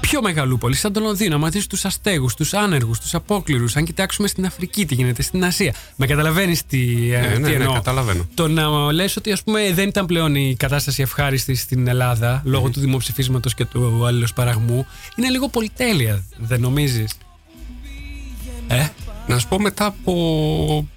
[0.00, 4.28] πιο μεγαλούπολη, σαν το Λονδίνο, άμα δεις τους αστέγους, τους άνεργους, τους απόκληρους, αν κοιτάξουμε
[4.28, 5.74] στην Αφρική τι γίνεται, στην Ασία.
[5.96, 7.72] Με καταλαβαίνεις τι, ε, Ναι, τι ναι, ναι, εννοώ.
[7.72, 8.26] καταλαβαίνω.
[8.34, 12.70] Το να λες ότι ας πούμε δεν ήταν πλέον η κατάσταση ευχάριστη στην Ελλάδα λόγω
[12.70, 17.12] του δημοψηφίσματος και του αλληλοσπαραγμού είναι λίγο πολυτέλεια, δεν νομίζεις;
[18.68, 18.86] Ε,
[19.26, 20.88] Να σου πω μετά από.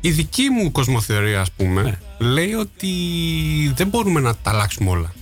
[0.00, 1.98] Η δική μου κοσμοθεωρία, ας πούμε, Ναι.
[2.18, 2.88] λέει ότι
[3.76, 5.12] δεν μπορούμε να τα αλλάξουμε όλα.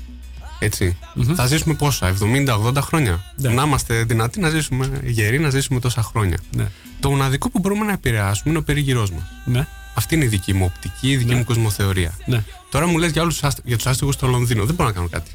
[0.64, 0.96] Έτσι.
[1.35, 3.24] Θα ζήσουμε πόσα, 70-80 χρόνια.
[3.37, 3.48] Ναι.
[3.48, 6.38] Να είμαστε δυνατοί να ζήσουμε γεροί, να ζήσουμε τόσα χρόνια.
[6.57, 6.66] ναι,
[7.00, 9.22] Το μοναδικό που μπορούμε να επηρεάσουμε είναι ο περίγυρός μας.
[9.44, 12.12] ναι, Αυτή είναι η δική μου οπτική, η δική μου κοσμοθεωρία.
[12.27, 12.44] ναι.
[12.70, 14.64] Τώρα μου λες για, όλους τους άστε- για τους άστεγους στο Λονδίνο.
[14.64, 15.31] Δεν μπορώ να κάνω κάτι.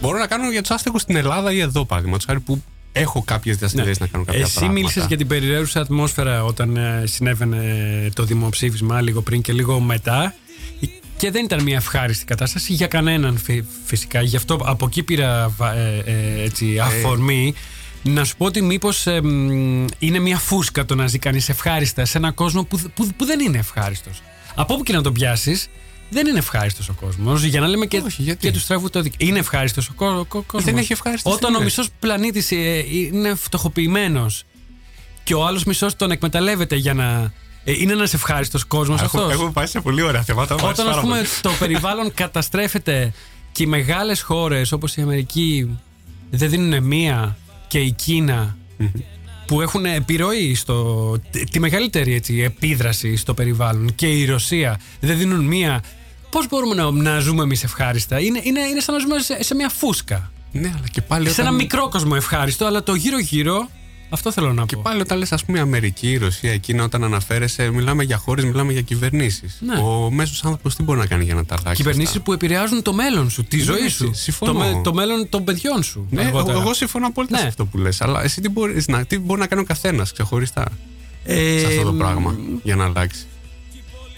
[0.00, 3.56] Μπορώ να κάνω για τους άστεγους στην Ελλάδα ή εδώ, παραδείγματος χάρη, που έχω κάποιες
[3.56, 4.44] διασυνδέσει να κάνω κάποια Ναι.
[4.46, 4.80] Εσύ πράγματα.
[4.80, 7.62] μίλησες για την περιραίουσα ατμόσφαιρα όταν ε, συνέβαινε
[8.14, 10.34] το δημοψήφισμα λίγο πριν και λίγο μετά.
[11.18, 14.22] Και δεν ήταν μια ευχάριστη κατάσταση για κανέναν φυ- φυσικά.
[14.22, 17.54] Γι' αυτό από εκεί πήρα βα- ε, ε, έτσι, αφορμή
[18.02, 19.06] να σου πω ότι μήπως
[19.98, 23.40] είναι μια φούσκα το να ζει κανείς ευχάριστα σε έναν κόσμο που, που, που δεν
[23.40, 24.22] είναι ευχάριστος.
[24.54, 25.68] Από όπου και να τον πιάσεις,
[26.10, 27.42] δεν είναι ευχάριστος ο κόσμος.
[27.42, 29.28] Για να λέμε και, Όχι, γιατί; και τους τραβού το δίκαιο.
[29.28, 30.64] Είναι ευχάριστος ο, κο, ο κόσμος.
[30.64, 31.76] Δεν έχει ευχάριστες Όταν ο στιγμές.
[31.76, 32.50] μισός πλανήτης
[33.10, 34.44] είναι φτωχοποιημένος
[35.24, 37.32] και ο άλλος μισός τον εκμεταλλεύεται για να.
[37.68, 39.20] Ε, είναι ένας ευχάριστος κόσμος αυτός.
[39.20, 40.54] Έχω, έχω πάει σε πολύ ωραία θέματα.
[40.54, 41.28] μου αρέσει Όταν ας πάρα πούμε πολύ.
[41.42, 43.12] το περιβάλλον καταστρέφεται
[43.52, 45.78] και οι μεγάλες χώρες όπως η Αμερική
[46.30, 47.36] δεν δίνουν μία
[47.68, 48.56] και η Κίνα
[49.46, 55.18] που έχουν επιρροή στο, τη- τη μεγαλύτερη έτσι, επίδραση στο περιβάλλον και η Ρωσία δεν
[55.18, 55.82] δίνουν μία
[56.30, 59.54] πώς μπορούμε να, να ζούμε εμείς ευχάριστα; Είναι, είναι, είναι σαν να ζούμε σε, σε
[59.54, 61.24] μια φούσκα Ναι, αλλά και πάλι.
[61.26, 63.68] σε όταν- ένα μικρό κόσμο ευχάριστο αλλά το γύρω γύρω
[64.10, 66.58] αυτό θέλω να Και πω πάλι όταν λες ας πούμε η Αμερική, η Ρωσία, η
[66.58, 69.58] Κίνα, όταν αναφέρεσαι, μιλάμε για χώρες, μιλάμε για κυβερνήσεις.
[69.60, 69.76] Ναι.
[69.80, 71.76] Ο μέσος άνθρωπος τι μπορεί να κάνει για να τα αλλάξει.
[71.76, 74.52] Κυβερνήσεις αυτά; που επηρεάζουν το μέλλον σου, τη Ναι, ζωή ναι, σου, συμφωνώ.
[74.52, 76.06] το, με- το μέλλον των παιδιών σου.
[76.10, 76.58] Ναι, αργότερα.
[76.60, 77.42] εγώ συμφωνώ απόλυτα Ναι.
[77.42, 78.00] σε αυτό που λες.
[78.00, 80.64] Αλλά εσύ τι, μπορείς να, τι μπορεί να κάνει ο καθένας ξεχωριστά
[81.24, 83.26] Ε, σε αυτό το μ, πράγμα για να αλλάξει;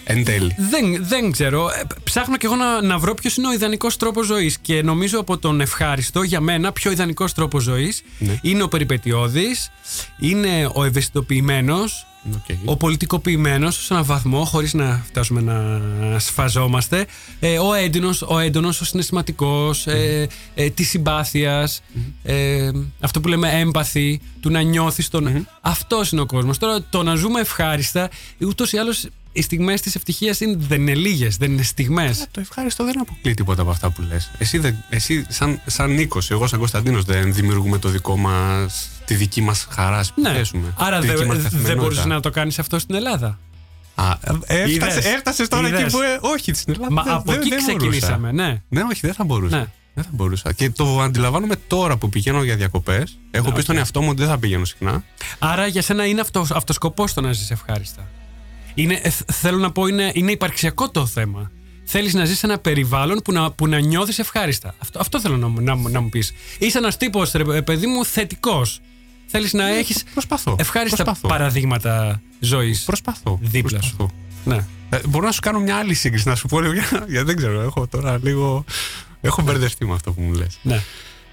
[0.04, 0.54] Εν τέλει.
[0.70, 1.68] Δεν, δεν ξέρω.
[1.68, 4.58] Ε, Ψάχνω κι εγώ να, να βρω ποιος είναι ο ιδανικός τρόπος ζωής.
[4.58, 8.38] Και νομίζω από τον ευχάριστο, για μένα, πιο ιδανικός τρόπος ζωής Ναι.
[8.42, 9.70] είναι ο περιπετειώδης,
[10.18, 12.44] είναι ο ευαισθητοποιημένος, Οκ.
[12.64, 17.06] ο πολιτικοποιημένος σε έναν βαθμό, χωρίς να φτάσουμε να σφαζόμαστε.
[17.40, 21.82] Ε, ο έντονος, ο, έντονος, ο συναισθηματικός, ε, ε, της συμπάθειας,
[22.22, 25.46] ε, αυτό που λέμε empathy, του να νιώθεις τον.
[25.60, 26.58] Αυτός είναι ο κόσμος.
[26.58, 28.08] Τώρα το να ζούμε ευχάριστα,
[28.40, 32.26] ούτως ή άλλως οι στιγμές της ευτυχίας δεν είναι λίγες, δεν είναι στιγμές.
[32.30, 34.30] Το ευχάριστο δεν αποκλεί τίποτα από αυτά που λες.
[34.38, 39.14] Εσύ, δεν, εσύ σαν, σαν Νίκος, εγώ σαν Κωνσταντίνος δεν δημιουργούμε το δικό μας, τη
[39.14, 40.32] δική μας χαράς, ας Ναι.
[40.32, 40.72] θέσουμε.
[40.76, 41.82] Άρα τη δική μας δεν δεν καθημερινότητα.
[41.82, 43.38] μπορούσε να το κάνεις αυτό στην Ελλάδα.
[43.94, 44.10] Α,
[44.46, 45.04] ε, έφτασε, Είδες.
[45.04, 45.80] έφτασες τώρα Είδες.
[45.80, 46.00] εκεί που.
[46.00, 46.92] ε, όχι, στην Ελλάδα.
[46.92, 48.42] Μα δεν- από δεν- εκεί δεν ξεκινήσαμε, μπορούσα.
[48.48, 48.62] ναι.
[48.68, 49.56] Ναι, όχι, δεν θα μπορούσα.
[49.56, 49.66] Ναι.
[49.94, 50.52] Δεν θα μπορούσα.
[50.52, 53.18] Και το αντιλαμβάνομαι τώρα που πηγαίνω για διακοπές.
[53.30, 55.04] Έχω πει στον εαυτό μου ότι δεν θα πηγαίνω συχνά.
[55.38, 58.08] Άρα για σένα είναι αυτός, αυτοσκοπός το να ζεις ευχάριστα.
[58.74, 61.50] Είναι, ε, θ- θέλω να πω, είναι, είναι υπαρξιακό το θέμα.
[61.84, 64.74] Θέλεις να ζεις σε ένα περιβάλλον που να, που να νιώθεις ευχάριστα.
[64.78, 66.32] Αυτό, αυτό θέλω να, μου- να, μου- να μου πεις.
[66.58, 68.80] Είσαι ένας τύπος, ρε παιδί μου, θετικός.
[69.26, 70.56] Θέλεις να έχεις Προσπαθώ.
[70.58, 71.28] ευχάριστα Προσπαθώ.
[71.28, 72.82] παραδείγματα ζωής.
[72.84, 73.38] Προσπαθώ.
[73.42, 73.96] Δίπλα σου.
[73.96, 74.10] Προσπαθώ.
[74.44, 74.66] Ναι.
[74.90, 76.72] Ε, μπορώ να σου κάνω μια άλλη σύγκριση, να σου πω λίγο.
[76.72, 78.64] για- Γιατί δεν ξέρω, έχω τώρα λίγο.
[79.20, 80.58] Έχω μπερδευτεί με αυτό που μου λες.
[80.62, 80.82] ναι.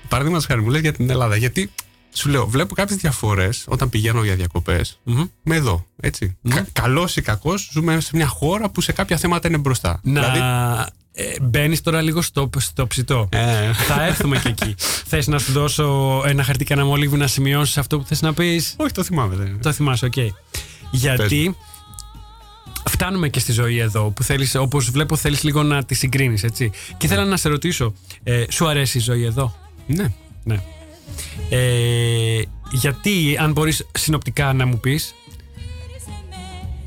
[0.08, 1.36] Παραδείγματος χάρη, μου λες για την Ελλάδα.
[1.36, 1.72] Γιατί
[2.18, 5.24] σου λέω, βλέπω κάποιες διαφορές όταν πηγαίνω για διακοπές Μμμ.
[5.44, 5.86] με εδώ.
[6.00, 6.38] Έτσι.
[6.50, 10.00] Κα, Καλός ή κακός, ζούμε σε μια χώρα που σε κάποια θέματα είναι μπροστά.
[10.04, 10.40] Να Δηλαδή,
[11.12, 13.30] ε, μπαίνεις τώρα λίγο στο, στο ψητό.
[13.32, 13.74] Ε.
[13.74, 14.76] Θα έρθουμε και εκεί.
[15.10, 18.34] Θες να σου δώσω ένα χαρτί και ένα μολύβι να σημειώσεις αυτό που θες να
[18.34, 19.36] πεις; όχι, το θυμάμαι.
[19.36, 19.60] Δεν...
[19.62, 20.18] Το θυμάσαι, οκ.
[20.92, 21.56] Γιατί
[22.90, 26.72] φτάνουμε και στη ζωή εδώ που θέλεις, όπως βλέπω θέλεις λίγο να τη συγκρίνεις, έτσι.
[26.98, 29.56] Και ήθελα να σε ρωτήσω, ε, σου αρέσει η ζωή εδώ;
[29.88, 30.14] Ναι.
[30.44, 30.62] Ναι.
[31.50, 32.42] Ε,
[32.72, 35.14] γιατί, αν μπορείς συνοπτικά να μου πεις,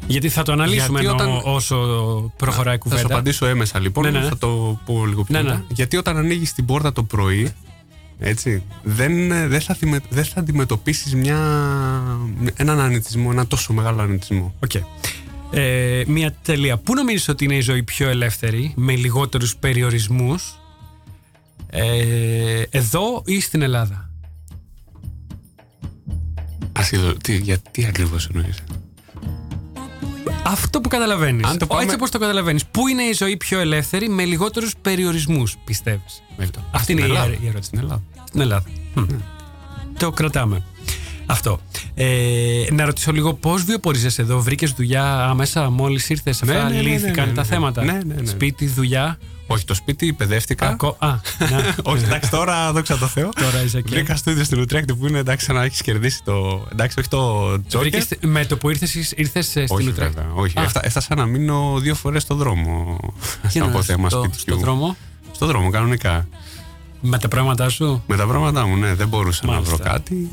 [0.07, 1.77] γιατί θα το αναλύσουμε Γιατί ενώ όταν- όσο
[2.37, 3.15] προχωράει η Θα σου κουβέντα.
[3.15, 4.25] απαντήσω άμεσα λοιπόν, Ναι, ναι, ναι.
[4.29, 5.57] θα το πω λίγο πιο Ναι, μετά.
[5.57, 5.63] ναι.
[5.69, 7.53] Γιατί όταν ανοίγεις την πόρτα το πρωί,
[8.19, 11.37] έτσι, δεν, ε, δεν, θα, θυμε- δεν θα αντιμετωπίσεις μια,
[12.57, 14.55] έναν αρνητισμό, ένα τόσο μεγάλο αρνητισμό.
[14.65, 14.71] Οκ.
[15.53, 16.77] Ε, μία τελεία.
[16.77, 20.59] Πού νομίζεις ότι είναι η ζωή πιο ελεύθερη, με λιγότερους περιορισμούς,
[21.71, 24.10] ε, εδώ ή στην Ελλάδα;
[26.73, 28.57] Ας είδω, τι, γιατί ακριβώς εννοείς.
[30.43, 31.47] Αυτό που καταλαβαίνεις.
[31.47, 32.65] Αν το πάμε- Έτσι όπως το καταλαβαίνεις.
[32.67, 36.23] Πού είναι η ζωή πιο ελεύθερη, με λιγότερους περιορισμούς, πιστεύεις;
[36.71, 37.27] Αυτή είναι η, Ελλάδα.
[37.41, 37.63] η ερώτηση.
[37.63, 38.03] Στην Ελλάδα.
[38.29, 38.65] Στην Ελλάδα.
[38.95, 39.05] Μμ.
[39.99, 40.63] Το κρατάμε.
[41.27, 41.61] Αυτό.
[41.95, 44.41] Ε, να ρωτήσω λίγο πώς βιοπορίζεσαι εδώ.
[44.41, 46.43] Βρήκες δουλειά άμεσα μόλις ήρθες.
[46.43, 47.47] Ναι, Αυτά ναι, ναι, ναι, λύθηκαν ναι, τα ναι.
[47.49, 47.85] θέματα.
[47.85, 48.27] Ναι, ναι, ναι.
[48.27, 49.19] Σπίτι, δουλειά.
[49.53, 50.69] Όχι, το σπίτι παιδεύτηκα.
[50.69, 50.97] Ακό...
[50.99, 51.09] Α,
[51.39, 51.75] ναι.
[51.93, 53.29] όχι, εντάξει, τώρα δόξα τω Θεώ.
[53.41, 53.91] Τώρα είσαι εκεί.
[53.91, 56.67] Βρήκα στούντιο στην Ουτρέχτη που είναι εντάξει, σαν να έχεις κερδίσει το.
[56.73, 57.91] Εντάξει, όχι το Τζόκερ.
[57.91, 60.15] Βρήκες, με το που ήρθες ήρθες στην Όχι, Ουτρέχτη.
[60.15, 60.31] βέβαια.
[60.35, 60.59] Όχι.
[60.59, 60.63] Α.
[60.63, 62.99] Έφτα- έφτασα να μείνω δύο φορές στον δρόμο.
[63.51, 64.41] Για από να θέμα στο- σπιτιού.
[64.41, 64.97] στον δρόμο.
[65.33, 66.29] Στον δρόμο, κανονικά.
[67.01, 68.03] Με τα πράγματά σου.
[68.07, 69.71] Με τα πράγματά μου, ναι, δεν μπορούσα Μάλιστα.
[69.71, 70.31] να βρω κάτι.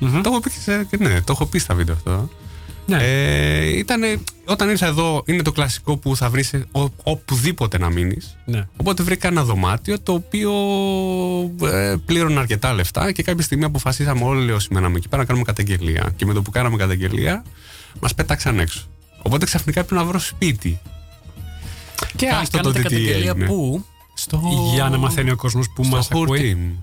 [0.00, 2.28] Το έχω πει, και σε- και ναι, το έχω πει στα βίντεο αυτό.
[2.86, 2.98] Ναι.
[3.00, 6.54] Ε, ήτανε, όταν ήρθα εδώ, είναι το κλασικό που θα βρεις
[7.02, 8.36] οπουδήποτε να μείνεις.
[8.44, 8.66] Ναι.
[8.76, 10.52] Οπότε βρήκα ένα δωμάτιο το οποίο
[11.62, 15.44] ε, πλήρωνε αρκετά λεφτά και κάποια στιγμή αποφασίσαμε όλοι όσοι μέναμε εκεί πέρα να κάνουμε
[15.44, 16.12] καταγγελία.
[16.16, 17.44] Και με το που κάναμε καταγγελία,
[18.00, 18.80] μας πέταξαν έξω.
[19.22, 20.80] Οπότε ξαφνικά πρέπει να βρω σπίτι.
[22.16, 23.46] Και Κα- άστο κάνατε τότε τι καταγγελία έγινε.
[23.46, 24.42] πού; Στο...
[24.74, 26.78] Για να μαθαίνει ο κόσμος που στο μας ακούει.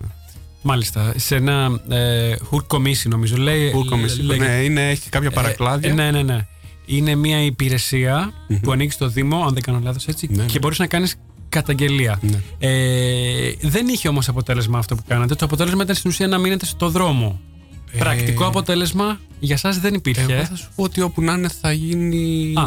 [0.67, 0.95] Χουρτί.
[0.95, 1.13] Μάλιστα.
[1.15, 3.37] Σε ένα ε, χουρκομίσι νομίζω.
[3.37, 4.21] Λέει, Χουρκομίσι.
[4.21, 4.47] λέγεται.
[4.47, 5.89] Ναι, είναι, έχει κάποια παρακλάδια.
[5.89, 6.47] Ε, ναι, ναι, ναι.
[6.85, 10.45] Είναι μια υπηρεσία που ανοίγει στο Δήμο, αν δεν κάνω λάθος έτσι, Ναι, ναι.
[10.45, 11.15] και μπορείς να κάνεις
[11.49, 12.19] καταγγελία.
[12.21, 12.41] Ναι.
[12.59, 15.35] Ε, δεν είχε όμως αποτέλεσμα αυτό που κάνατε.
[15.35, 17.39] Το αποτέλεσμα ήταν στην ουσία να μείνετε στο δρόμο.
[17.91, 20.33] Ε, Πρακτικό αποτέλεσμα για εσά δεν υπήρχε.
[20.33, 22.53] Εγώ θα σου πω ότι όπου να είναι θα γίνει.
[22.55, 22.63] Α.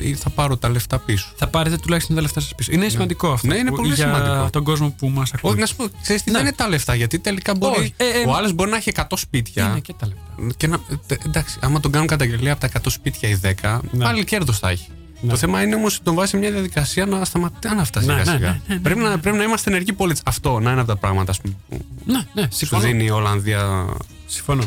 [0.00, 1.28] ή θα πάρω τα λεφτά πίσω.
[1.36, 2.72] Θα πάρετε τουλάχιστον τα λεφτά σας πίσω.
[2.72, 3.46] Είναι σημαντικό αυτό.
[3.46, 4.50] Ναι, είναι που- πολύ για σημαντικό.
[4.50, 5.50] τον κόσμο που μας ακούει.
[5.50, 6.36] Όχι, να σου πω, ξέρεις τι, Ναι.
[6.36, 6.94] δεν είναι τα λεφτά.
[6.94, 7.78] Γιατί τελικά μπορεί.
[7.80, 9.68] Όχι, ε, ε, ο άλλος μπορεί να έχει 100 σπίτια.
[9.70, 10.54] Είναι και τα λεφτά.
[10.56, 14.04] Και να, ε, εντάξει, άμα τον κάνουν καταγγελία από τα 100 σπίτια ή 10, Ναι.
[14.04, 14.86] πάλι κέρδος θα έχει.
[15.28, 18.16] Το θέμα είναι όμως τον βάζει σε μια διαδικασία να σταματά να αυτά Ναι, σιγά
[18.24, 18.38] ναι, σιγά.
[18.50, 20.22] ναι, ναι, ναι, πρέπει, να, πρέπει να είμαστε ενεργοί πολίτες.
[20.24, 22.82] Αυτό να είναι από τα πράγματα ας πούμε, που Ναι, ναι, σου συμφωνώ.
[22.82, 23.86] δίνει η Ολλανδία.
[24.26, 24.64] Συμφωνώ.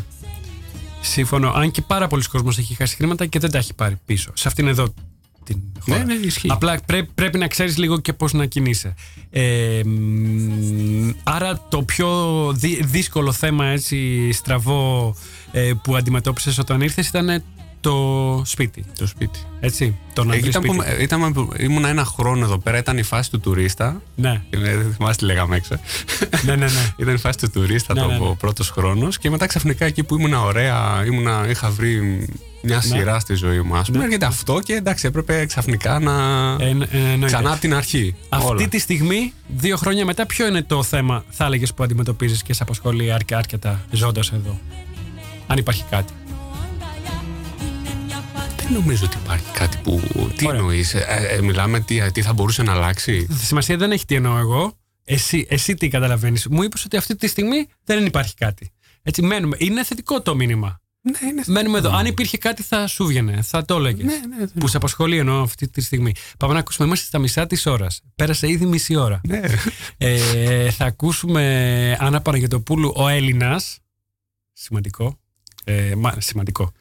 [1.02, 1.52] Συμφωνώ.
[1.52, 4.32] Αν και πάρα πολλοί κόσμος έχει χάσει χρήματα και δεν τα έχει πάρει πίσω.
[4.34, 4.94] Σε αυτήν εδώ
[5.44, 6.04] την χώρα.
[6.04, 6.48] Ναι, ναι, ισχύει.
[6.52, 8.94] Απλά πρέ- πρέπει να ξέρεις λίγο και πώς να κινείσαι.
[9.30, 12.08] Ε, μ, άρα το πιο
[12.56, 15.16] δύ- δύσκολο θέμα έτσι στραβό
[15.52, 17.44] ε, που αντιμετώπισες όταν ήρθες ήταν
[17.82, 18.86] το σπίτι.
[18.98, 19.40] Το σπίτι.
[19.60, 20.90] Έτσι, το να Ε, βρεις ήταν που, σπίτι.
[21.00, 24.02] ε, ήταν, ήμουν ένα χρόνο εδώ πέρα, ήταν η φάση του τουρίστα.
[24.16, 25.76] Ναι, Ε, Δεν θυμάσαι τι λέγαμε έξω.
[26.46, 26.66] ναι, ναι.
[26.66, 26.94] ναι.
[26.98, 28.36] Ήταν η φάση του τουρίστα Ναι, το ναι, ναι.
[28.36, 29.18] πρώτος χρόνος.
[29.18, 32.26] Και μετά ξαφνικά εκεί που ήμουν ωραία, ήμουνα, είχα βρει
[32.62, 33.76] μια σειρά στη ζωή μου.
[33.78, 34.04] Α πούμε, Ναι.
[34.04, 36.14] έρχεται αυτό και εντάξει, έπρεπε ξαφνικά να.
[36.60, 37.26] Ε, ε, εννοείται.
[37.26, 38.16] ξανά από την αρχή.
[38.30, 38.68] Αυτή όλα.
[38.68, 42.64] τη στιγμή, δύο χρόνια μετά, ποιο είναι το θέμα, θα έλεγες, που αντιμετωπίζεις και σε
[42.64, 44.60] απασχολεί αρκε- αρκετά ζώντας εδώ.
[45.48, 46.14] Αν υπάρχει κάτι;
[48.68, 50.02] Δεν νομίζω ότι υπάρχει κάτι που.
[50.36, 50.60] Τι Ωραία.
[50.60, 50.96] εννοείς,
[51.42, 54.78] μιλάμε τι, τι θα μπορούσε να αλλάξει; Σημασία δεν έχει τι εννοώ εγώ.
[55.04, 56.48] Εσύ, εσύ τι καταλαβαίνεις.
[56.48, 58.72] Μου είπες ότι αυτή τη στιγμή δεν υπάρχει κάτι.
[59.04, 59.58] Έτσι, μένουμε.
[59.60, 60.82] Είναι θετικό το μήνυμα.
[61.02, 61.92] Ναι, είναι Μένουμε εδώ.
[61.92, 63.42] Αν υπήρχε κάτι, θα σου βγαινε.
[63.42, 64.06] Θα το έλεγες.
[64.06, 64.48] Ναι, ναι, ναι.
[64.60, 66.12] Που σε απασχολεί εννοώ αυτή τη στιγμή.
[66.38, 66.88] Πάμε να ακούσουμε.
[66.88, 68.02] Είμαστε στα μισά της ώρας.
[68.16, 69.22] Πέρασε ήδη μισή ώρα.
[69.28, 69.42] Ναι.
[69.98, 73.80] Ε, θα ακούσουμε Άννα Παναγιωτοπούλου, ο Έλληνας.
[74.54, 75.20] Σημαντικό.
[75.64, 76.72] Ε, μα, σημαντικό.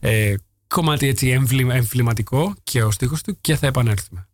[0.00, 0.34] Ε,
[0.68, 4.26] κομμάτι έτσι εμβλη- εμβληματικό και ο στίχος του και θα επανέλθουμε.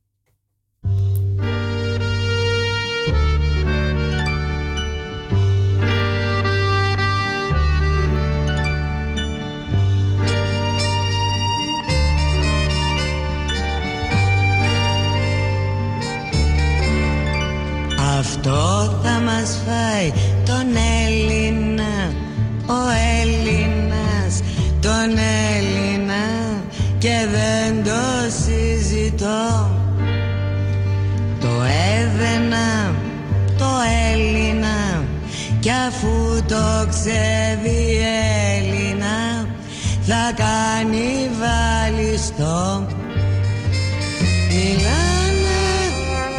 [18.18, 20.12] Αυτό θα μας φάει
[20.45, 20.66] τον
[21.07, 22.14] Έλληνα
[22.66, 22.81] Ο
[23.23, 24.40] Έλληνας
[24.81, 25.18] τον
[25.57, 25.82] Έλληνα
[27.03, 29.71] Και δεν το συζητώ.
[31.41, 31.49] Το
[31.99, 32.95] έδαινα
[33.59, 33.69] το
[34.12, 35.05] Έλληνα
[35.61, 37.99] Κι αφού το ξέρει η
[38.57, 39.47] Έλληνα
[40.03, 42.87] Θα κάνει βαλιστό.
[44.49, 45.62] Μιλάνε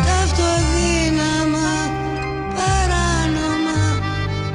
[0.05, 1.71] τα αυτοδύναμα,
[2.57, 3.81] παράνομα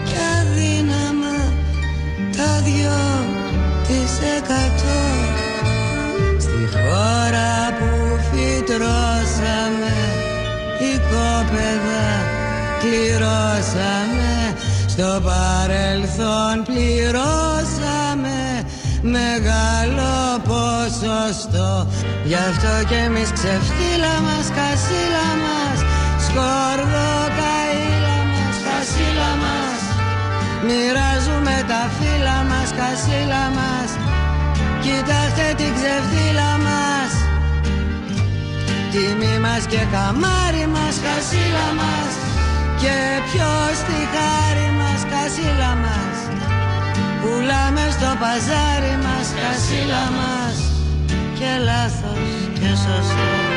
[0.05, 1.37] και αδύναμα.
[2.37, 3.01] Τα δυο
[3.87, 4.98] της εκατό
[12.91, 14.55] φυτρώσαμε οικόπεδα κληρώσαμε
[14.89, 18.39] Στο παρελθόν πληρώσαμε
[19.03, 20.15] μεγάλο
[20.51, 21.87] ποσοστό.
[22.25, 25.79] Γι' αυτό κι εμείς ξεφτύλα μας, κασίλα μας
[26.27, 29.81] Σκόρδο καήλα μας, κασίλα μας.
[30.67, 33.91] Μοιράζουμε τα φύλλα μας, κασίλα μας.
[34.85, 37.11] Κοιτάξτε την ξεφτύλα μας.
[38.93, 42.28] Τιμή μας και καμάρι μας, κασίλα μας
[42.83, 46.19] Και ποιος τη χάρη μας, κασίλα μας.
[47.21, 50.57] Πουλάμε στο παζάρι μας, κασίλα μας.
[51.39, 53.48] Και λάθος και σωστός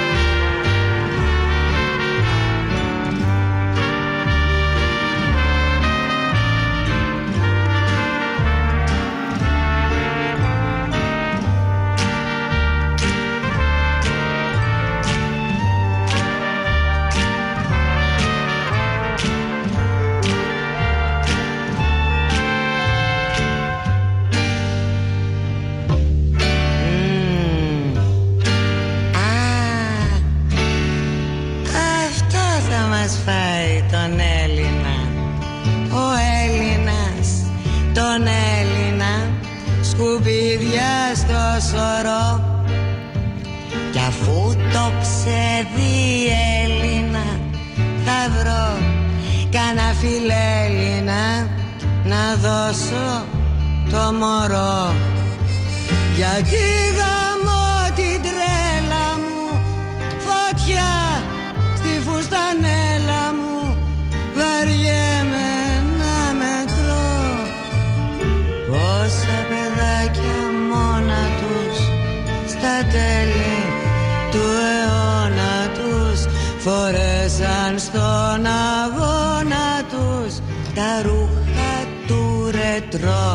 [77.91, 78.41] στον
[78.82, 80.34] αγώνα τους.
[80.77, 81.73] Τα ρούχα
[82.08, 82.23] του
[82.58, 83.27] ρετρό.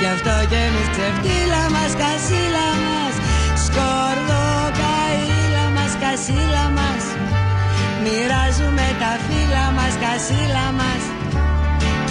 [0.00, 3.14] Γι' αυτό και εμείς ξεφτύλα μας, κασίλα μας.
[3.64, 4.46] Σκόρδο
[4.80, 7.02] καήλα μας, κασίλα μας.
[8.02, 11.02] Μοιράζουμε τα φύλλα μας, κασίλα μας.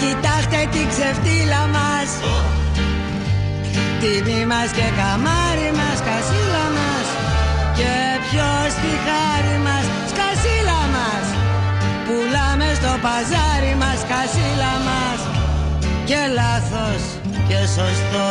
[0.00, 2.08] Κοιτάξτε την ξεφτύλα μας.
[4.00, 7.06] Τιμή μας και καμάρι μας, κασίλα μας.
[7.78, 9.97] Και ποιος τη χάρη μας, σκασίλα μας
[12.08, 15.20] Πουλάμε στο παζάρι μας, κασίλα μας
[16.04, 17.02] Και λάθος
[17.48, 18.28] και σωστό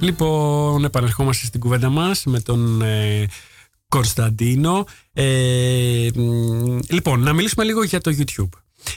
[0.00, 3.26] Λοιπόν, επανερχόμαστε στην κουβέντα μας με τον ε,
[3.88, 4.86] Κωνσταντίνο.
[5.12, 8.48] Ε, μ, λοιπόν, να μιλήσουμε λίγο για το YouTube.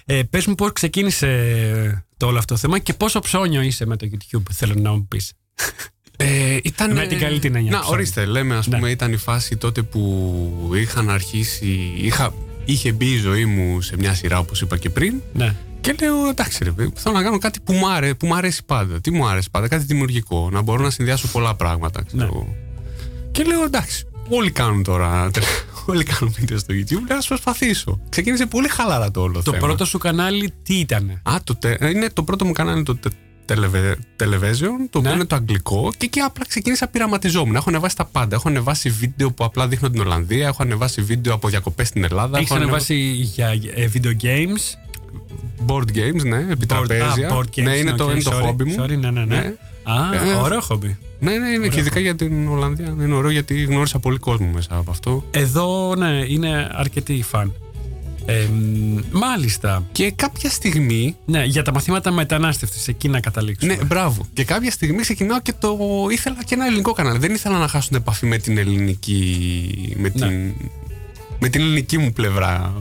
[0.05, 3.97] Ε, πες μου πώς ξεκίνησε το όλο αυτό το θέμα και πόσο ψώνιο είσαι με
[3.97, 5.33] το YouTube, θέλω να μου πεις.
[6.19, 7.89] Ε, ήταν, Με την καλή την έννοια, Να, sorry.
[7.91, 8.75] ορίστε, λέμε, ας Ναι.
[8.75, 11.93] πούμε, ήταν η φάση τότε που είχαν αρχίσει.
[11.97, 12.33] Είχα,
[12.65, 15.21] είχε μπει η ζωή μου σε μια σειρά, όπως είπα και πριν.
[15.33, 15.55] Ναι.
[15.81, 18.61] Και λέω, εντάξει, ρε, παιδί, θέλω να κάνω κάτι που μου, άρε, που μου αρέσει
[18.65, 19.01] πάντα.
[19.01, 20.49] Τι μου αρέσει πάντα, κάτι δημιουργικό.
[20.51, 22.03] Να μπορώ να συνδυάσω πολλά πράγματα.
[22.03, 22.21] Ξέρω.
[22.21, 22.27] Ναι.
[22.27, 22.55] εγώ.
[23.31, 25.29] Και λέω, εντάξει, όλοι κάνουν τώρα.
[25.89, 27.07] Όλοι κάνουν βίντεο στο YouTube.
[27.07, 27.99] Λέω, ας προσπαθήσω.
[28.09, 29.65] Ξεκίνησε πολύ χαλαρά το όλο Το θέμα.
[29.67, 31.19] πρώτο σου κανάλι τι ήταν.
[31.23, 33.26] Α, το, τε- είναι το πρώτο μου κανάλι το τε- Televe-
[34.19, 35.11] Television, το οποίο Ναι.
[35.11, 37.55] είναι το αγγλικό και εκεί απλά ξεκίνησα πειραματιζόμουν.
[37.55, 38.35] Έχω ανεβάσει τα πάντα.
[38.35, 42.37] Έχω ανεβάσει βίντεο που απλά δείχνω την Ολλανδία, έχω ανεβάσει βίντεο από διακοπές στην Ελλάδα.
[42.37, 44.75] Έχεις έχω ανεβάσει για ε, video games;
[45.67, 47.29] board games, ναι, επιτραπέζια.
[47.29, 48.75] Α, board games, ναι, είναι, το, οκ, είναι το sorry, χόμπι μου.
[48.79, 49.53] Sorry, ναι, ναι, ναι.
[49.83, 50.97] Α, Ε, ωραίο χόμπι.
[51.19, 52.95] Ναι, ναι, είναι και ειδικά για την Ολλανδία.
[52.99, 55.23] Είναι ωραίο γιατί γνώρισα πολύ κόσμο μέσα από αυτό.
[55.31, 57.53] Εδώ, ναι, είναι αρκετοί φαν.
[58.29, 59.87] Ε, μ, μάλιστα.
[59.91, 61.15] Και κάποια στιγμή.
[61.25, 63.75] Ναι, για τα μαθήματα μετανάστευσης, εκεί να καταλήξουμε.
[63.75, 64.25] Ναι, μπράβο.
[64.33, 65.77] Και κάποια στιγμή ξεκινάω και το.
[66.11, 67.17] ήθελα και ένα ελληνικό κανάλι.
[67.19, 69.93] Δεν ήθελα να χάσω την επαφή με την ελληνική.
[69.97, 70.27] Με Ναι.
[70.27, 70.53] την,
[71.39, 72.73] με την ελληνική μου πλευρά.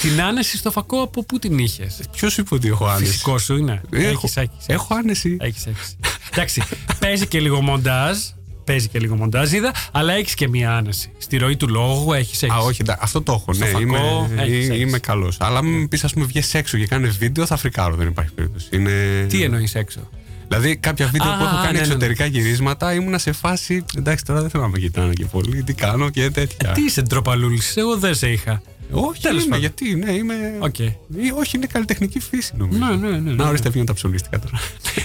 [0.00, 3.56] Την άνεση στο φακό από πού την είχες; Ποιος είπε ότι έχω άνεση; Φυσικός σου
[3.56, 3.80] είναι.
[3.92, 4.64] Έχω, Έχεις, έχεις.
[4.66, 5.36] έχω άνεση.
[5.40, 5.96] Έχεις, έχεις.
[6.32, 6.62] Εντάξει,
[6.98, 8.18] παίζει και λίγο μοντάζ.
[8.64, 11.10] Παίζει και λίγο μοντάζ, είδα, αλλά έχεις και μία άνεση.
[11.18, 12.42] Στη ροή του λόγου έχεις.
[12.42, 13.52] Α, όχι, εντάξει, αυτό το έχω.
[13.52, 15.00] Στο Ναι, φακό, είμαι, έχεις, είμαι έχεις.
[15.00, 15.36] καλός.
[15.40, 17.94] Αλλά μην πεις, ας πούμε, βγει έξω και κάνεις βίντεο, θα φρικάρω.
[17.94, 18.68] Δεν υπάρχει περίπτωση.
[18.70, 19.26] Είναι...
[19.28, 20.08] Τι εννοείς έξω;
[20.48, 21.84] Δηλαδή, κάποια βίντεο Α, που έχω κάνει ναι, ναι, ναι.
[21.86, 23.84] εξωτερικά γυρίσματα ήμουνα σε φάση.
[23.96, 25.62] Εντάξει, τώρα δεν θέλω να με κοιτάνε και πολύ.
[25.62, 26.72] Τι κάνω και τέτοια.
[26.72, 28.62] Τι είσαι ντροπαλούλης, εγώ δεν σε είχα.
[28.94, 29.60] Όχι, Τέλος είμαι, πάντων.
[29.60, 30.34] γιατί, ναι, είμαι.
[30.58, 30.78] Οκ.
[30.78, 30.92] Ή,
[31.38, 32.78] όχι, είναι καλλιτεχνική φύση νομίζω.
[32.78, 33.48] Ναι, ναι, ναι, ναι, Να ναι.
[33.48, 34.58] ορίστε, βγαίνουν τα ψωνίστικα τώρα.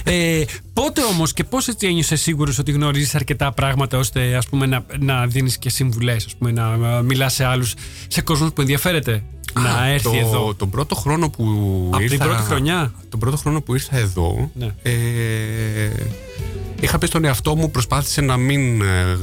[0.04, 4.66] Ε, πότε όμως και πώς έτσι ένιωσες σίγουρος ότι γνωρίζεις αρκετά πράγματα ώστε ας πούμε,
[4.66, 6.62] να, να δίνεις και συμβουλές, να
[7.02, 7.74] μιλάς σε άλλους,
[8.08, 9.22] σε κόσμο που ενδιαφέρεται
[9.62, 11.44] να έρθει το, εδώ; Τον πρώτο χρόνο που
[11.92, 12.16] Από ήρθα.
[12.16, 14.50] την πρώτη χρονιά; Τον πρώτο χρόνο που ήρθα εδώ.
[14.54, 14.74] Ναι.
[14.82, 14.92] Ε,
[16.80, 19.16] είχα πει στον εαυτό μου, προσπάθησε να μην ε,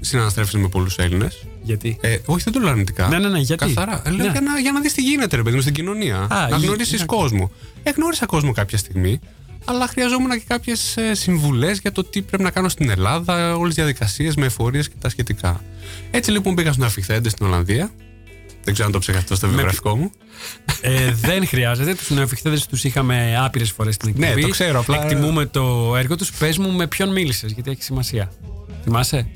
[0.00, 1.46] συναναστρέφεσαι με πολλούς Έλληνες.
[1.66, 3.08] Γιατί; Ε, όχι, δεν το λέω αρνητικά.
[3.08, 4.02] Ναι, ναι, ναι, γιατί; Καθαρά.
[4.06, 4.32] Ε, Λέω Ναι.
[4.32, 6.16] για, να, για να δεις τι γίνεται, ρε παιδί μου, στην κοινωνία.
[6.30, 7.06] Α, να η- γνωρίσεις ναι.
[7.06, 7.50] κόσμο.
[7.82, 9.18] Ε, γνώρισα κόσμο κάποια στιγμή,
[9.64, 13.84] αλλά χρειαζόμουν και κάποιες συμβουλές για το τι πρέπει να κάνω στην Ελλάδα, όλες τις
[13.84, 15.60] διαδικασίες με εφορίες και τα σχετικά.
[16.10, 17.90] Έτσι λοιπόν πήγα στον Αφιχθέντε στην Ολλανδία.
[18.64, 20.10] Δεν ξέρω αν το ψέχα αυτό στο βιογραφικό μου.
[20.80, 21.94] Ε, δεν χρειάζεται.
[21.94, 24.34] Τους νεοφυχθέδε τους είχαμε άπειρες φορές στην εκπομπή.
[24.34, 26.30] Ναι, το ξέρω, απλά- Εκτιμούμε το έργο τους.
[26.32, 28.32] Πες μου με ποιον μίλησες, γιατί έχει σημασία.
[28.86, 29.26] Θυμάσαι;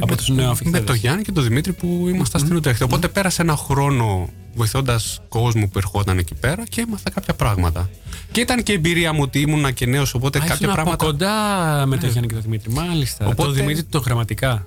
[0.00, 0.84] από τους Με νεοφυχθέδε.
[0.84, 2.82] τον Γιάννη και τον Δημήτρη που ήμασταν στην Ουτρέχτη.
[2.82, 7.90] Οπότε πέρασε ένα χρόνο βοηθώντας κόσμο που ερχόταν εκεί πέρα και έμαθα κάποια πράγματα.
[8.32, 10.92] Και ήταν και η εμπειρία μου ότι ήμουνα και νέος, οπότε κάποια Ήσουν πράγματα.
[10.94, 11.32] από κοντά
[11.86, 12.72] με τον Γιάννη και τον Δημήτρη.
[12.72, 13.26] Μάλιστα.
[13.26, 14.66] Οπότε- Το Δημήτρη το γραμματικά.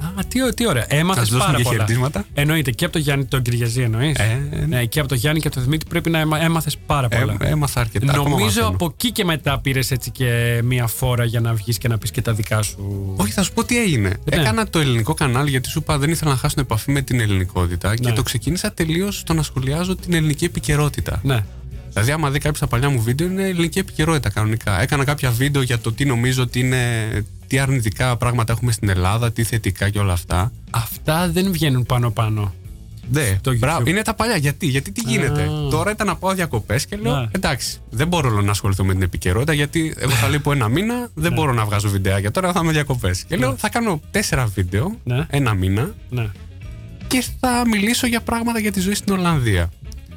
[0.00, 0.84] Α, τι, τι ωραία.
[0.88, 1.76] Έμαθες Να σου δώσουμε πάρα και πολλά.
[1.76, 2.24] χαιρετίσματα.
[2.34, 5.46] Εννοείται και από τον Γιάννη τον Κυριαζή εννοείς; Ε, ναι, και από τον Γιάννη και
[5.46, 7.36] από τον Δημήτρη πρέπει να έμαθες πάρα Ε, πολλά.
[7.40, 8.06] έμαθα αρκετά.
[8.12, 8.66] ακόμα Νομίζω μαθαίνω.
[8.68, 12.10] από εκεί και μετά πήρες έτσι και μία φόρα για να βγεις και να πεις
[12.10, 13.12] και τα δικά σου.
[13.16, 14.08] Όχι, θα σου πω τι έγινε.
[14.08, 14.40] Ναι.
[14.40, 17.20] Έκανα το ελληνικό κανάλι γιατί σου είπα δεν ήθελα να χάσω την επαφή με την
[17.20, 17.94] ελληνικότητα Ναι.
[17.94, 21.20] και το ξεκίνησα τελείως στο να σχολιάζω την ελληνική επικαιρότητα.
[21.24, 21.44] Ναι.
[21.92, 24.82] Δηλαδή, άμα δει κάποιος τα παλιά μου βίντεο, είναι ελληνική επικαιρότητα κανονικά.
[24.82, 27.06] Έκανα κάποια βίντεο για το τι νομίζω ότι είναι.
[27.46, 30.52] Τι αρνητικά πράγματα έχουμε στην Ελλάδα, τι θετικά και όλα αυτά.
[30.70, 32.54] Αυτά δεν βγαίνουν πάνω-πάνω.
[33.10, 33.82] Ναι, Στο μπράβο.
[33.82, 33.86] YouTube.
[33.88, 34.36] Είναι τα παλιά.
[34.36, 35.42] Γιατί, γιατί τι γίνεται.
[35.42, 35.68] Α.
[35.70, 37.26] Τώρα ήταν να πάω διακοπές και λέω: Ναι.
[37.30, 41.08] Εντάξει, δεν μπορώ όλο να ασχοληθώ με την επικαιρότητα γιατί εγώ θα λείπω ένα μήνα,
[41.14, 42.30] δεν μπορώ να βγάζω βιντεάκια.
[42.30, 43.22] Τώρα θα είμαι διακοπές.
[43.24, 45.26] Και λέω: Θα κάνω τέσσερα βίντεο Ναι.
[45.30, 46.26] ένα μήνα Ναι.
[47.06, 49.70] και θα μιλήσω για πράγματα για τη ζωή στην Ολλανδία.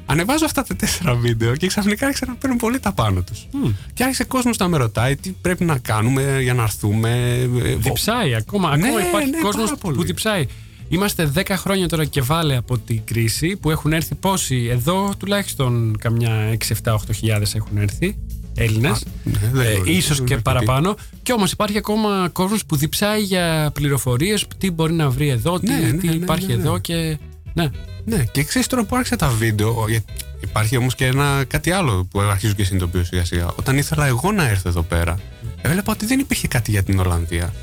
[0.06, 3.46] Ανεβάζω αυτά τα τέσσερα βίντεο και ξαφνικά άρχισαν να παίρνουν πολύ τα πάνω τους.
[3.94, 7.38] Και άρχισε κόσμος να με ρωτάει τι πρέπει να κάνουμε για να έρθουμε.
[7.64, 8.76] ε, Διψάει ακόμα.
[8.76, 9.96] Ναι, ακόμα υπάρχει ναι, κόσμος πάρα πολύ.
[9.96, 10.46] που διψάει.
[10.88, 15.96] Είμαστε 10 χρόνια τώρα και βάλε από την κρίση που έχουν έρθει πόσοι εδώ, τουλάχιστον
[15.98, 18.16] καμιά 6-7-8 χιλιάδες έχουν έρθει
[18.54, 19.04] Έλληνες.
[19.24, 20.94] ναι, δεν ε, γνωρίζω, ίσως δεν και έχω παραπάνω.
[21.22, 25.66] Και όμως υπάρχει ακόμα κόσμος που διψάει για πληροφορίες, τι μπορεί να βρει εδώ, τι,
[25.72, 26.60] Ναι, ναι, τι ναι, υπάρχει ναι, ναι.
[26.62, 27.18] εδώ και.
[27.54, 27.68] Ναι.
[28.04, 29.84] Ναι, και ξέρεις τώρα που άρχισε τα βίντεο.
[29.88, 30.00] για-
[30.42, 33.46] Υπάρχει όμως και ένα, κάτι άλλο που αρχίζω και συνειδητοποιώ σιγά σιγά.
[33.56, 35.18] Όταν ήθελα εγώ να έρθω εδώ πέρα,
[35.62, 37.54] έβλεπα ότι δεν υπήρχε κάτι για την Ολλανδία.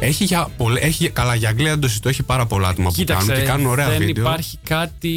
[0.00, 3.04] Έχει, για, πολλέ- έχει καλά για Αγγλία δεν το συζητώ, έχει πάρα πολλά άτομα που
[3.04, 4.24] κάνουν και κάνουν ωραία δεν βίντεο.
[4.24, 5.08] υπάρχει κάτι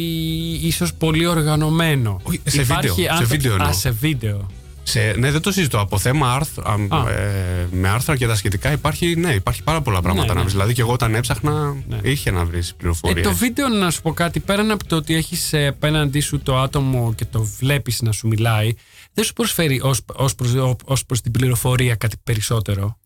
[0.62, 2.20] ίσως πολύ οργανωμένο.
[2.22, 3.68] Όχι, σε Υπάρχει βίντεο, σε άνθρωποι- βίντεο εννοώ.
[3.68, 4.46] Α, σε βίντεο.
[4.88, 5.78] Σε, ναι, δεν το συζητώ.
[5.80, 7.10] Από θέμα άρθρα, α, Α.
[7.10, 10.40] ε, με άρθρα και τα σχετικά υπάρχει, ναι, υπάρχει πάρα πολλά πράγματα Ναι, να ναι.
[10.40, 10.52] βρεις.
[10.52, 11.98] Δηλαδή και εγώ όταν έψαχνα, Ναι.
[12.02, 13.22] είχε να βρεις Ε, πληροφορίε.
[13.22, 16.58] το βίντεο να σου πω κάτι, πέραν από το ότι έχεις ε, απέναντί σου το
[16.58, 18.72] άτομο και το βλέπεις να σου μιλάει,
[19.12, 20.52] δεν σου προσφέρει ως, ως, προς,
[20.84, 22.98] ως προς την πληροφορία κάτι περισσότερο;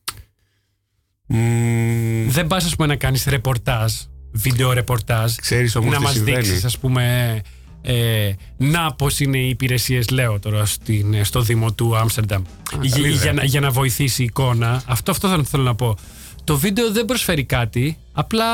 [2.27, 3.93] Δεν πας ας πούμε να κάνεις ρεπορτάζ,
[4.33, 6.37] βίντεο ρεπορτάζ, Ξέρεις όμως να τι μας συμβαίνει.
[6.37, 7.41] δείξεις ας πούμε
[7.83, 12.43] ε, να πώς είναι οι υπηρεσίες λέω τώρα στην, στο Δήμο του Άμστερνταμ
[12.81, 13.23] για, καλή ιδέα.
[13.23, 15.97] για, να, για να βοηθήσει η εικόνα αυτό, αυτό θα θέλω να πω
[16.45, 18.45] το βίντεο δεν προσφέρει κάτι απλά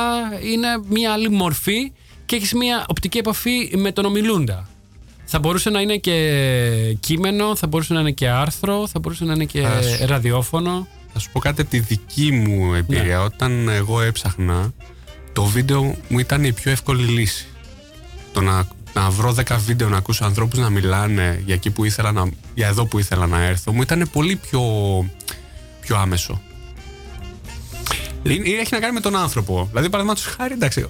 [0.53, 1.93] είναι μια άλλη μορφή
[2.27, 4.69] και έχεις μια οπτική επαφή με τον ομιλούντα
[5.29, 9.33] θα μπορούσε να είναι και κείμενο, θα μπορούσε να είναι και άρθρο, θα μπορούσε να
[9.33, 10.87] είναι και Θα σου- ραδιόφωνο.
[11.13, 13.17] Θα σου πω κάτι από τη δική μου εμπειρία.
[13.17, 13.23] Ναι.
[13.25, 14.73] Όταν εγώ έψαχνα,
[15.33, 17.47] το βίντεο μου ήταν η πιο εύκολη λύση.
[18.33, 18.69] Το να,
[19.01, 22.67] να βρω 10 βίντεο να ακούσω ανθρώπους να μιλάνε για, εκεί που ήθελα να, για
[22.67, 24.61] εδώ που ήθελα να έρθω, μου ήταν πολύ πιο,
[25.81, 26.41] πιο άμεσο.
[28.23, 29.67] Είναι- έχει να κάνει με τον άνθρωπο.
[29.69, 30.81] Δηλαδή, παραδείγματος χάρη, εντάξει,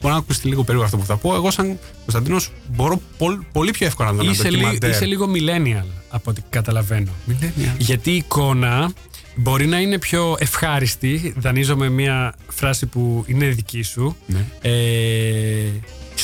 [0.00, 1.34] μπορεί να ακούσει λίγο περίπου αυτό που θα πω.
[1.34, 4.90] Εγώ, σαν Κωνσταντίνος, μπορώ πολ- πολύ πιο εύκολα να δω ένα Είσαι, λί- ντοκιμαντέρ.
[4.90, 7.10] είσαι λίγο millennial από ό,τι καταλαβαίνω.
[7.30, 7.74] Millennial.
[7.78, 8.92] Γιατί η εικόνα
[9.34, 11.34] μπορεί να είναι πιο ευχάριστη.
[11.36, 14.16] Δανείζομαι μια φράση που είναι δική σου.
[14.26, 14.44] Ναι.
[14.60, 14.70] Ε,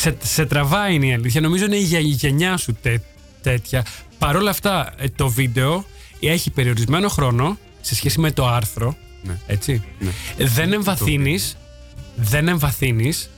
[0.06, 1.40] σε, σε τραβάει είναι η αλήθεια.
[1.40, 3.02] Νομίζω είναι η γε- η γενιά σου τέ-
[3.42, 3.84] τέτοια.
[4.18, 5.84] Παρ' όλα αυτά, ε, το βίντεο
[6.20, 8.96] έχει περιορισμένο χρόνο σε σχέση με το άρθρο.
[9.22, 9.38] Ναι.
[9.46, 9.82] Έτσι.
[9.98, 10.10] Ναι.
[10.46, 11.56] Δεν εμβαθύνεις,
[12.16, 13.30] δεν εμβαθύνεις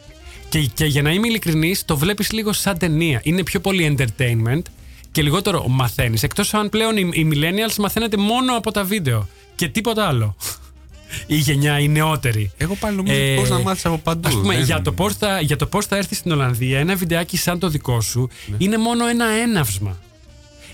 [0.49, 3.21] και, και για να είμαι ειλικρινής το βλέπεις λίγο σαν ταινία.
[3.23, 4.63] Είναι πιο πολύ entertainment
[5.13, 6.23] και λιγότερο μαθαίνεις.
[6.23, 10.37] Εκτός αν πλέον οι, οι millennials μαθαίνετε μόνο από τα βίντεο και τίποτα άλλο.
[11.27, 12.51] Η γενιά, η νεότερη.
[12.57, 14.29] Εγώ πάλι νομίζω Ε, πώς να μάθεις από παντού.
[14.29, 16.95] Ας πούμε, Δεν- για, το πώς θα, για το πώς θα έρθεις στην Ολλανδία, ένα
[16.95, 18.57] βιντεάκι σαν το δικό σου Ναι.
[18.59, 19.97] είναι μόνο ένα έναυσμα.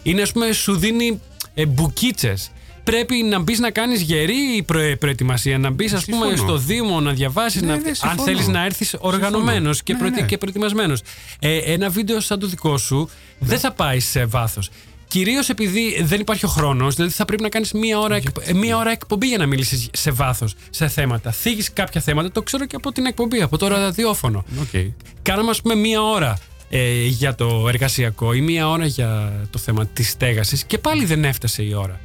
[0.02, 1.20] Είναι, ας πούμε, σου δίνει
[1.54, 2.50] ε, μπουκίτσες.
[2.84, 6.48] Πρέπει να μπεις να κάνεις γερή προε, προετοιμασία, να μπεις, ας πούμε, Συμφωνώ.
[6.48, 7.76] στο Δήμο, να διαβάσεις, Ναι, να...
[7.76, 8.22] ναι, αν συμφωνώ.
[8.22, 10.20] θέλεις να έρθεις οργανωμένος και, Ναι, προετοι...
[10.20, 10.26] ναι.
[10.26, 11.00] και προετοιμασμένος.
[11.38, 13.08] Ε, ένα βίντεο σαν το δικό σου
[13.38, 14.70] δεν θα πάει σε βάθος.
[15.08, 18.52] Κυρίως επειδή δεν υπάρχει ο χρόνος, δηλαδή θα πρέπει να κάνεις μία, ώρα εκ- ε,
[18.52, 21.30] μία ώρα εκπομπή για να μιλήσεις σε βάθος σε θέματα.
[21.30, 24.44] Θίγεις κάποια θέματα, το ξέρω και από την εκπομπή, από το ραδιόφωνο.
[24.60, 24.92] Οκ.
[25.22, 26.38] Κάναμε, ας πούμε, μία ώρα
[26.70, 31.24] ε, για το εργασιακό ή μία ώρα για το θέμα της στέγασης και πάλι δεν
[31.24, 32.00] έφτασε η ώρα.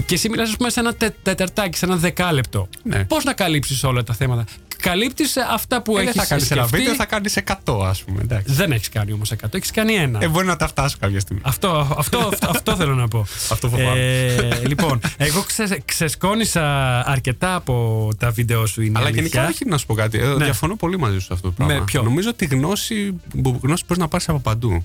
[0.00, 2.68] Και εσύ μιλάς, ας πούμε, σε ένα τε, τεταρτάκι, σε ένα δεκάλεπτο.
[2.82, 3.04] Ναι.
[3.04, 4.44] Πώς να καλύψεις όλα τα θέματα;
[4.82, 6.76] Καλύπτεις αυτά που Ε, δεν έχεις θα κάνεις ένα σκεφτεί.
[6.78, 8.20] βίντεο, θα κάνεις 100, ας πούμε.
[8.22, 8.54] εντάξει.
[8.54, 10.18] Δεν έχεις κάνει όμως 100, έχεις κάνει ένα.
[10.22, 11.40] Ε, μπορεί να τα φτάσω κάποια στιγμή.
[11.44, 13.26] Αυτό, αυτό, αυτό, αυτό θέλω να πω.
[13.52, 14.00] Αυτό φοβάμαι.
[14.00, 18.82] Ε, λοιπόν, εγώ ξε, ξεσκόνησα αρκετά από τα βίντεο σου.
[18.82, 19.22] Είναι Αλλά αλήθεια.
[19.22, 20.18] γενικά, όχι να σου πω κάτι.
[20.18, 21.74] Ε, Διαφωνώ πολύ μαζί σου σε αυτό το πράγμα.
[21.74, 23.14] Με ποιο; Νομίζω ότι γνώση,
[23.62, 24.84] γνώση μπορείς να πάρεις από παντού.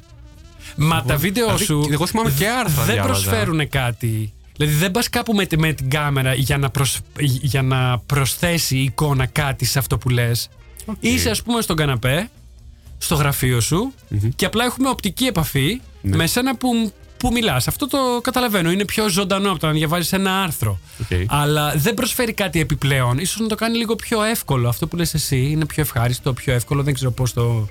[0.75, 1.87] Μα τα βίντεο Δηλαδή, σου.
[1.91, 3.21] εγώ θυμάμαι και άρθρα Δεν διάβαζα.
[3.21, 4.33] προσφέρουν κάτι.
[4.65, 6.99] Δηλαδή δεν πας κάπου με, τη- με την κάμερα για να, προσ-
[7.41, 10.49] για να προσθέσει η εικόνα κάτι σε αυτό που λες.
[10.99, 12.29] Είσαι, ας πούμε, στον καναπέ,
[12.97, 13.93] στο γραφείο σου
[14.35, 16.15] και απλά έχουμε οπτική επαφή Ναι.
[16.15, 17.67] με σένα που, που μιλάς.
[17.67, 18.71] Αυτό το καταλαβαίνω.
[18.71, 20.79] Είναι πιο ζωντανό από το να διαβάζεις ένα άρθρο.
[21.01, 21.07] Οκ.
[21.27, 23.17] Αλλά δεν προσφέρει κάτι επιπλέον.
[23.17, 24.69] Ίσως να το κάνει λίγο πιο εύκολο.
[24.69, 26.83] Αυτό που λες εσύ είναι πιο ευχάριστο, πιο εύκολο.
[26.83, 27.67] Δεν ξέρω πώς το.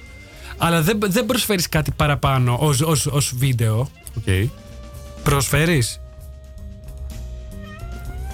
[0.56, 3.90] Αλλά δεν, δεν προσφέρεις κάτι παραπάνω ως, ως, ως βίντεο.
[4.16, 4.48] Οκ.
[5.22, 6.00] Προσφέρεις;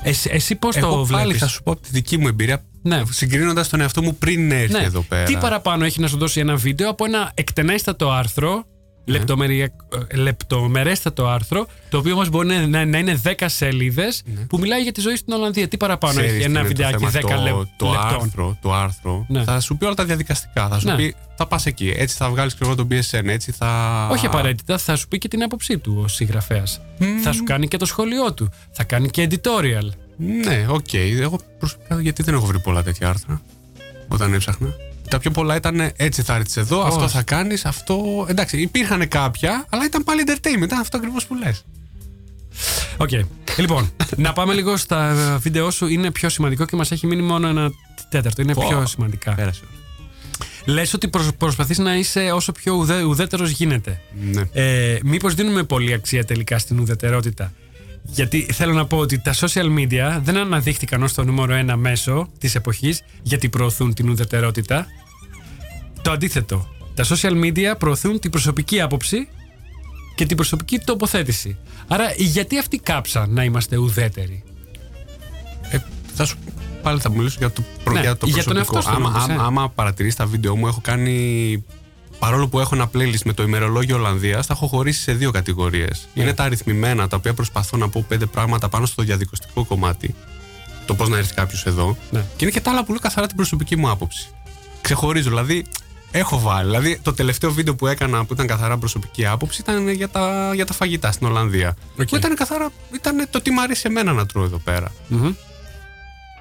[0.03, 2.62] Εσύ, εσύ πώς Εγώ το πάλι βλέπεις; θα σου πω από τη δική μου εμπειρία.
[2.82, 3.03] Ναι.
[3.11, 4.82] Συγκρίνοντας τον εαυτό μου πριν έρθω Ναι.
[4.84, 5.24] εδώ πέρα.
[5.24, 8.64] Τι παραπάνω έχει να σου δώσει ένα βίντεο από ένα εκτενέστατο άρθρο,
[9.09, 9.16] Ναι.
[9.18, 9.72] λεπτομερια-
[10.09, 14.82] ε, λεπτομερέστατο άρθρο, το οποίο όμως μπορεί να, να, να είναι 10 σελίδες, που μιλάει
[14.82, 15.68] για τη ζωή στην Ολλανδία.
[15.68, 16.20] Τι παραπάνω Ναι.
[16.20, 18.72] Ξέρεις έχει τι ένα είναι το βιντεάκι 10 θέμα, λε- το, το λεπτών; άρθρο, το
[18.74, 19.42] άρθρο Ναι.
[19.44, 20.68] θα σου πει όλα τα διαδικαστικά.
[20.68, 20.94] Θα σου Ναι.
[20.96, 21.92] πει, θα πας εκεί.
[21.96, 23.26] Έτσι θα βγάλεις και εγώ τον BSN.
[23.26, 24.09] Έτσι θα.
[24.12, 26.80] Όχι απαραίτητα, θα σου πει και την άποψή του ο συγγραφέας.
[27.22, 28.50] Θα σου κάνει και το σχολείο του.
[28.70, 29.88] Θα κάνει και editorial.
[30.16, 30.92] Ναι, οκ.
[30.94, 33.40] Εγώ προσωπικά γιατί δεν έχω βρει πολλά τέτοια άρθρα
[34.09, 34.74] όταν έψαχνα.
[35.09, 37.14] Τα πιο πολλά ήταν έτσι θα έρθεις εδώ, αυτό Όχι.
[37.16, 38.26] θα κάνεις, αυτό.
[38.28, 40.62] Εντάξει, υπήρχαν κάποια, αλλά ήταν πάλι entertainment.
[40.62, 41.64] Ήταν αυτό ακριβώς που λες.
[42.96, 43.11] Οκ.
[43.56, 45.86] Λοιπόν, να πάμε λίγο στα βίντεο σου.
[45.86, 47.70] Είναι πιο σημαντικό και μας έχει μείνει μόνο ένα
[48.09, 48.42] τέταρτο.
[48.42, 48.66] Είναι Πω.
[48.68, 49.34] πιο σημαντικά.
[49.34, 49.62] Πέρασε.
[50.64, 54.00] Λες ότι προσ, προσπαθείς να είσαι όσο πιο ουδέ, ουδέτερος γίνεται.
[54.20, 54.42] Ναι.
[54.52, 57.52] Ε, Μήπως δίνουμε πολύ αξία τελικά στην ουδετερότητα;
[58.11, 62.28] Γιατί θέλω να πω ότι τα social media δεν αναδείχθηκαν ως το νούμερο ένα μέσο
[62.38, 64.86] της εποχής γιατί προωθούν την ουδετερότητα.
[66.02, 66.68] Το αντίθετο.
[66.94, 69.28] Τα social media προωθούν την προσωπική άποψη
[70.14, 71.56] και την προσωπική τοποθέτηση.
[71.88, 74.42] Άρα γιατί αυτοί κάψαν να είμαστε ουδέτεροι;
[75.70, 75.78] Ε,
[76.14, 76.36] θα σου
[76.82, 78.76] πάλι θα μιλήσω για το, προ- Ναι, για το για τον προσωπικό.
[78.76, 79.46] εαυτό σου άμα, νόμιζα, άμα, ε.
[79.46, 81.64] άμα παρατηρείς τα βίντεο μου, έχω κάνει.
[82.19, 86.09] Παρόλο που έχω ένα playlist με το ημερολόγιο Ολλανδίας, τα έχω χωρίσει σε δύο κατηγορίες.
[86.14, 86.23] Ναι.
[86.23, 90.14] Είναι τα αριθμημένα, τα οποία προσπαθώ να πω πέντε πράγματα πάνω στο διαδικαστικό κομμάτι.
[90.87, 91.97] Το πώς να έρθει κάποιος εδώ.
[92.11, 92.21] Ναι.
[92.21, 94.29] Και είναι και τα άλλα που λέω καθαρά την προσωπική μου άποψη.
[94.81, 95.64] Ξεχωρίζω, δηλαδή
[96.11, 96.69] έχω βάλει.
[96.69, 100.66] Δηλαδή το τελευταίο βίντεο που έκανα που ήταν καθαρά προσωπική άποψη ήταν για τα, για
[100.66, 101.77] τα φαγητά στην Ολλανδία.
[102.01, 102.09] Οκ.
[102.09, 102.71] Που ήταν καθαρά.
[102.95, 104.93] ήταν το τι μου αρέσει εμένα να τρώω εδώ πέρα.
[105.09, 105.33] Μμμ.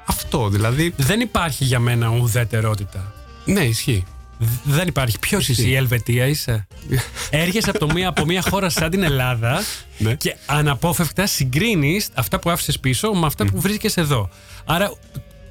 [0.05, 0.93] Αυτό δηλαδή.
[0.97, 3.13] Δεν υπάρχει για μένα ουδετερότητα.
[3.45, 4.05] Ναι, ισχύει.
[4.39, 5.19] Δ- Δεν υπάρχει.
[5.19, 6.67] Ποιος είσαι, η Ελβετία είσαι;
[7.29, 9.63] Έρχεσαι από, το μία, από μια χώρα σαν την Ελλάδα
[9.97, 10.15] Ναι.
[10.15, 14.29] και αναπόφευκτα συγκρίνεις αυτά που άφησες πίσω με αυτά που βρίσκεσαι εδώ.
[14.65, 14.93] Άρα,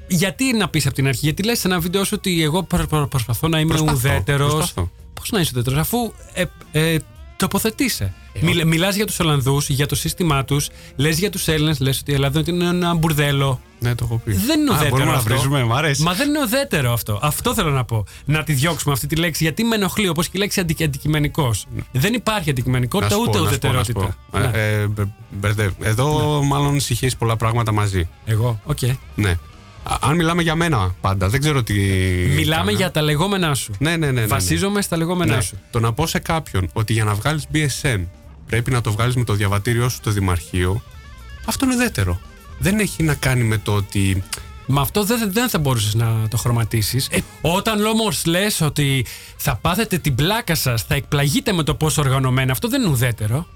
[0.07, 2.87] γιατί να πεις από την αρχή, γιατί λες σε ένα βίντεο σου ότι εγώ προ-
[2.87, 4.53] προ- προσπαθώ να είμαι Προσπαθώ, ουδέτερος.
[4.53, 4.91] προσπαθώ.
[5.13, 6.97] Πώς να είσαι ουδέτερος, αφού ε, ε,
[7.37, 8.13] τοποθετείσαι.
[8.41, 12.11] Μιλ, μιλάς για τους Ολλανδούς, για το σύστημά τους, λες για τους Έλληνες, λες ότι
[12.11, 13.61] η Ελλάδα είναι ένα μπουρδέλο.
[13.79, 14.31] Ναι, το έχω πει.
[14.33, 15.29] Δεν είναι Α, ουδέτερο μπορούμε να αυτό.
[15.33, 16.01] βρίζουμε, μ' αρέσει.
[16.01, 17.19] Μα δεν είναι ουδέτερο αυτό.
[17.21, 18.03] Αυτό θέλω να πω.
[18.25, 21.65] Να τη διώξουμε αυτή τη λέξη γιατί με ενοχλεί όπως και η λέξη αντι, αντικειμενικός.
[21.91, 24.15] Δεν υπάρχει Να αντικειμενικότητα σου πω, ούτε να σου πω, να σου ουδετερότητα.
[24.31, 24.37] πω.
[24.39, 24.51] Ναι.
[24.53, 25.75] Ε, ε, μπε- μπερδεύω.
[25.81, 28.09] Εδώ μάλλον συγχύει πολλά πράγματα μαζί.
[28.25, 28.77] Εγώ, οκ.
[29.15, 29.29] Ναι.
[29.83, 31.73] Α- Αν μιλάμε για μένα πάντα, δεν ξέρω τι.
[32.35, 32.77] Μιλάμε κάνω.
[32.77, 33.73] για τα λεγόμενά σου.
[33.79, 34.11] Ναι, ναι, ναι.
[34.11, 34.27] ναι, ναι.
[34.27, 35.41] Βασίζομαι στα λεγόμενά Ναι.
[35.41, 35.57] σου.
[35.71, 37.99] Το να πω σε κάποιον ότι για να βγάλεις BSN
[38.47, 40.81] πρέπει να το βγάλεις με το διαβατήριό σου στο Δημαρχείο,
[41.45, 42.19] αυτό είναι ουδέτερο.
[42.59, 44.23] Δεν έχει να κάνει με το ότι.
[44.69, 47.07] Μα αυτό δεν, δεν θα μπορούσες να το χρωματίσεις.
[47.11, 49.05] Ε, Όταν όμω λες ότι
[49.37, 53.47] θα πάθετε την πλάκα σας, θα εκπλαγείτε με το πόσο οργανωμένα, αυτό δεν είναι ουδέτερο.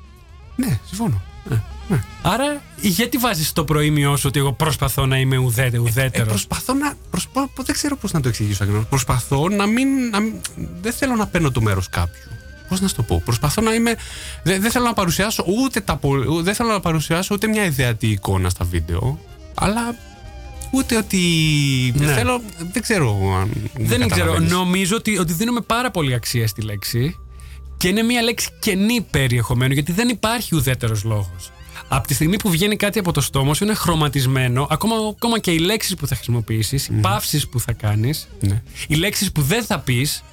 [0.56, 1.22] Ναι, συμφωνώ.
[2.22, 6.74] Άρα, γιατί βάζεις το προήμιό σου ότι εγώ προσπαθώ να είμαι ουδέτε, Ε, ουδέτερος; προσπαθώ
[6.74, 6.94] να.
[7.10, 7.50] Προσπα...
[7.64, 8.82] Δεν ξέρω πώς να το εξηγήσω ακριβώ.
[8.82, 10.34] Προσπαθώ να μην, να μην-
[10.82, 12.32] Δεν θέλω να παίρνω το μέρος κάποιου.
[12.72, 13.22] Πώς να σου το πω.
[13.26, 13.96] Προσπαθώ να είμαι.
[14.44, 15.96] Δεν, δεν θέλω να παρουσιάσω ούτε τα.
[15.96, 19.20] πο- ου- Δεν θέλω να παρουσιάσω ούτε μια ιδεατή εικόνα στα βίντεο.
[19.54, 19.96] Αλλά
[20.72, 21.18] ούτε ότι.
[21.96, 22.06] Ναι.
[22.06, 22.42] Δεν θέλω.
[22.72, 23.48] Δεν ξέρω αν.
[23.48, 24.08] με Δεν ξέρω.
[24.08, 24.52] καταλαβαίνεις.
[24.52, 27.18] Νομίζω ότι, ότι δίνουμε πάρα πολύ αξία στη λέξη
[27.78, 31.52] και είναι μια λέξη κενή περιεχομένου γιατί δεν υπάρχει ουδέτερος λόγος.
[31.88, 35.52] Από τη στιγμή που βγαίνει κάτι από το στόμα σου είναι χρωματισμένο, ακόμα, ακόμα και
[35.52, 38.62] οι λέξεις που θα χρησιμοποιήσεις, οι παύσεις που θα κάνεις, Ναι.
[38.88, 40.24] οι λέξεις που δεν θα πεις,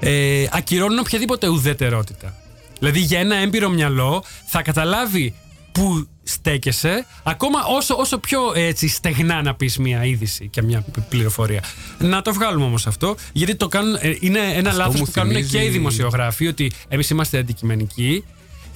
[0.00, 2.34] ε, ακυρώνουν οποιαδήποτε ουδετερότητα.
[2.78, 5.34] Δηλαδή για ένα έμπειρο μυαλό θα καταλάβει
[5.72, 11.00] που στέκεσαι, ακόμα όσο, όσο πιο έτσι, στεγνά να πεις μια είδηση και μια π-
[11.08, 11.62] πληροφορία.
[11.98, 15.10] Να το βγάλουμε όμως αυτό, γιατί το κάνουν, ε, είναι ένα Αυτό λάθος μου που
[15.12, 18.24] κάνουν θυμίζει- και οι δημοσιογράφοι, ότι εμείς είμαστε αντικειμενικοί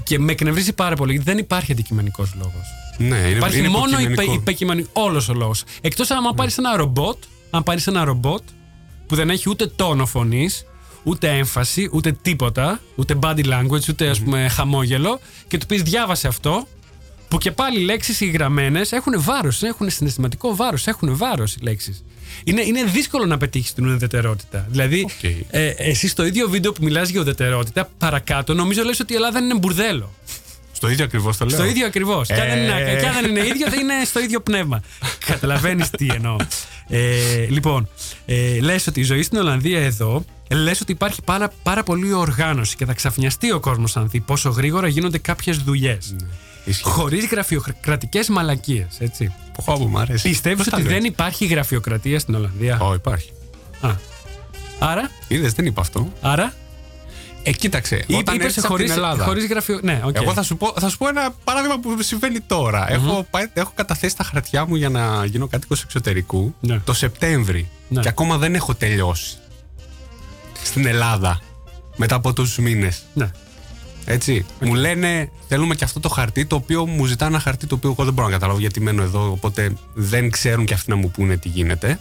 [0.03, 2.63] και με εκνευρίζει πάρα πολύ, γιατί δεν υπάρχει αντικειμενικός λόγος.
[2.99, 4.23] Ναι, είναι, Υπάρχει είναι μόνο υποκειμενικό.
[4.23, 5.65] υπε, υπεκειμενικό, όλος ο λόγος.
[5.81, 7.17] Εκτός άμα πάρεις ένα ρομπότ,
[7.51, 8.43] αν πάρεις ένα ρομπότ
[9.07, 10.65] που δεν έχει ούτε τόνο φωνής,
[11.05, 16.29] ούτε έμφαση, ούτε τίποτα, ούτε body language, ούτε ας πούμε χαμόγελο, και του πεις διάβασε
[16.29, 16.67] αυτό,
[17.29, 21.59] που και πάλι οι λέξεις οι γραμμένε έχουν βάρος, έχουν συναισθηματικό βάρος, έχουν βάρος οι
[21.63, 22.05] λέξεις.
[22.45, 24.67] Είναι, είναι δύσκολο να πετύχεις την ουδετερότητα.
[24.71, 25.09] Δηλαδή,
[25.51, 29.39] ε, εσύ στο ίδιο βίντεο που μιλάς για ουδετερότητα, παρακάτω νομίζω λες ότι η Ελλάδα
[29.39, 30.13] είναι μπουρδέλο.
[30.85, 31.57] Στο ίδιο ακριβώς το λέω.
[31.59, 32.27] Στο ίδιο ακριβώς.
[32.27, 33.01] Και, αν δεν είναι- Ε.
[33.01, 34.83] και αν δεν είναι ίδιο, θα είναι στο ίδιο πνεύμα.
[35.27, 36.37] Καταλαβαίνεις τι εννοώ.
[36.89, 37.89] Ε, λοιπόν,
[38.27, 42.77] ε, λες ότι η ζωή στην Ολλανδία εδώ, λες ότι υπάρχει πάρα, πάρα πολύ οργάνωση
[42.77, 46.15] και θα ξαφνιαστεί ο κόσμος αν δει πόσο γρήγορα γίνονται κάποιες δουλειές.
[46.83, 49.35] Χωρίς γραφειοκρατικές μαλακίες, έτσι.
[49.65, 50.29] Πω, μου αρέσει.
[50.29, 53.31] Πιστεύεις Πώς τα ότι λες; δεν υπάρχει γραφειοκρατία στην Ολλανδία; Ω, υπάρχει.
[53.81, 53.91] Α.
[54.79, 56.13] Άρα; Είδες, δεν είπα αυτό.
[56.21, 56.53] Άρα;
[57.47, 57.97] Ε, κοίταξε.
[58.07, 59.25] Είπε- όταν είπες έρθεις από χωρίς- την Ελλάδα.
[59.25, 60.15] χωρίς γραφειο- ναι, οκ.
[60.17, 62.93] Εγώ θα σου, πω, θα σου πω ένα παράδειγμα που συμβαίνει τώρα.
[62.93, 67.69] έχω, πάει, έχω καταθέσει τα χαρτιά μου για να γίνω κάτοικος εξωτερικού το Σεπτέμβρη.
[67.89, 68.01] Ναι.
[68.01, 69.37] Και ακόμα δεν έχω τελειώσει.
[70.63, 71.41] Στην Ελλάδα.
[71.97, 73.03] Μετά από τόσους μήνες.
[73.15, 73.31] Ναι.
[74.05, 74.47] Έτσι.
[74.61, 77.91] Μου λένε, θέλουμε και αυτό το χαρτί, το οποίο μου ζητά ένα χαρτί το οποίο
[77.91, 79.31] εγώ δεν μπορώ να καταλάβω γιατί μένω εδώ.
[79.31, 81.99] Οπότε δεν ξέρουν και αυτοί να μου πούνε τι γίνεται.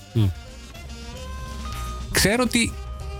[2.12, 2.74] Ξέρω ότι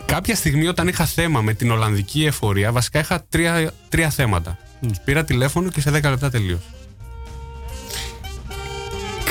[0.06, 4.58] κάποια στιγμή όταν είχα θέμα με την Ολλανδική εφορία, βασικά είχα τρία, τρία θέματα.
[4.88, 6.64] Τους πήρα τηλέφωνο και σε 10 λεπτά τελείωσε.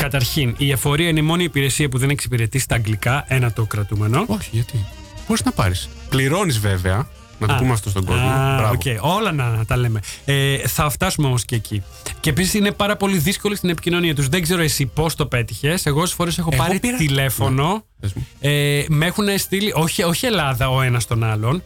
[0.02, 3.24] Καταρχήν, η εφορία είναι η μόνη υπηρεσία που δεν εξυπηρετεί στα αγγλικά.
[3.28, 4.24] Ένα το κρατούμενο.
[4.26, 4.84] Όχι, γιατί;
[5.26, 5.88] Μπορείς να πάρεις.
[6.08, 7.08] Πληρώνεις βέβαια.
[7.46, 7.56] Να το Α.
[7.58, 8.28] πούμε αυτό στον κόσμο.
[8.28, 8.72] Α, Μπράβο.
[8.74, 9.04] οκ.
[9.16, 10.00] Όλα να τα λέμε.
[10.24, 11.82] Ε, θα φτάσουμε όμως και εκεί.
[12.20, 14.28] Και επίσης είναι πάρα πολύ δύσκολη στην επικοινωνία τους.
[14.28, 15.86] Δεν ξέρω εσύ πώς το πέτυχες.
[15.86, 17.72] Εγώ όσες φορές έχω Εγώ πάρει πήρα- τηλέφωνο.
[17.72, 18.26] Ναι, πες μου.
[18.40, 21.62] Ε, με έχουν στείλει, όχι, όχι Ελλάδα ο ένας τον άλλον.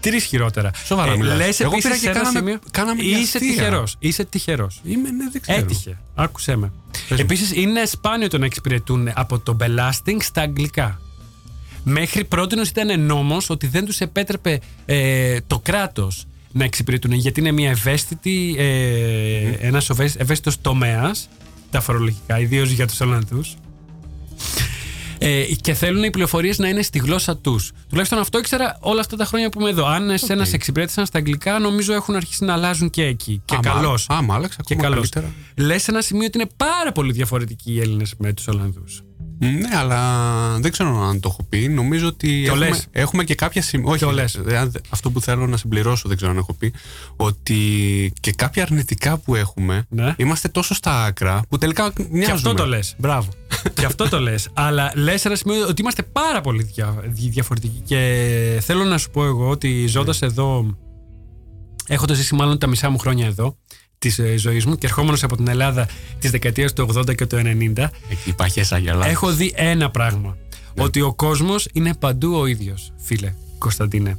[0.00, 0.70] Τρεις χειρότερα.
[0.84, 1.36] Σοβαρά μιλάς.
[1.36, 3.40] λες Εγώ επίσης πήρα σε και ένα κάναμε- σημείο- κάναμε και Είσαι αστεία.
[3.40, 3.96] τυχερός.
[3.98, 4.80] Είσαι τυχερός.
[4.84, 5.58] Είμαι, ναι, δεν ξέρω.
[5.58, 5.98] Έτυχε.
[6.14, 6.72] Άκουσέ με.
[7.08, 11.00] Επίσης, είναι σπάνιο το να εξυπηρετούν από το belasting στα αγγλικά.
[11.84, 17.52] Μέχρι πρώτη ήταν νόμος ότι δεν τους επέτρεπε ε, το κράτος να εξυπηρετούν γιατί είναι
[17.52, 21.28] μια ευαίσθητη, ε, ένας ευαίσθητος τομέας
[21.70, 23.54] τα φορολογικά, ιδίως για τους Ολλανδούς.
[25.18, 27.72] Ε, και θέλουν οι πληροφορίες να είναι στη γλώσσα τους.
[27.88, 29.86] Τουλάχιστον αυτό ήξερα όλα αυτά τα χρόνια που είμαι εδώ.
[29.86, 33.42] Αν εσένα σε εξυπηρέτησαν στα αγγλικά, νομίζω έχουν αρχίσει να αλλάζουν και εκεί.
[33.44, 34.06] Και Άμα- καλώς.
[34.08, 35.08] άμα άλλαξε Και ακόμα καλώς.
[35.08, 35.34] καλύτερα.
[35.66, 39.02] Λες σε ένα σημείο ότι είναι πάρα πολύ διαφορετικοί οι Έλληνες με τους Ολλανδούς.
[39.46, 40.00] Ναι, αλλά
[40.60, 41.68] δεν ξέρω αν το έχω πει.
[41.68, 42.86] Νομίζω ότι Το έχουμε, λες.
[42.92, 43.92] έχουμε και κάποια σημεία.
[43.92, 44.04] Όχι,
[44.48, 46.72] ε, αν- αυτό που θέλω να συμπληρώσω, δεν ξέρω αν έχω πει.
[47.16, 49.86] Ότι και κάποια αρνητικά που έχουμε
[50.16, 52.24] είμαστε τόσο στα άκρα που τελικά μοιάζουμε.
[52.24, 52.94] Και αυτό το λες.
[52.98, 53.28] Μπράβο.
[53.74, 54.48] και αυτό το λες.
[54.52, 57.82] Αλλά λες σε ένα σημείο ότι είμαστε πάρα πολύ δια, δι- διαφορετικοί.
[57.84, 60.76] Και θέλω να σου πω εγώ ότι ζώντας εδώ.
[61.86, 63.56] Έχω το ζήσει μάλλον τα μισά μου χρόνια εδώ
[64.02, 65.88] της ε, ζωής μου και ερχόμενος από την Ελλάδα
[66.18, 67.42] της δεκαετίας του 80 και του 90.
[68.10, 69.12] Εκεί υπάρχει αγελάδες.
[69.12, 70.36] Έχω δει ένα πράγμα.
[70.78, 74.18] Ότι ο κόσμος είναι παντού ο ίδιος, φίλε Κωνσταντίνε.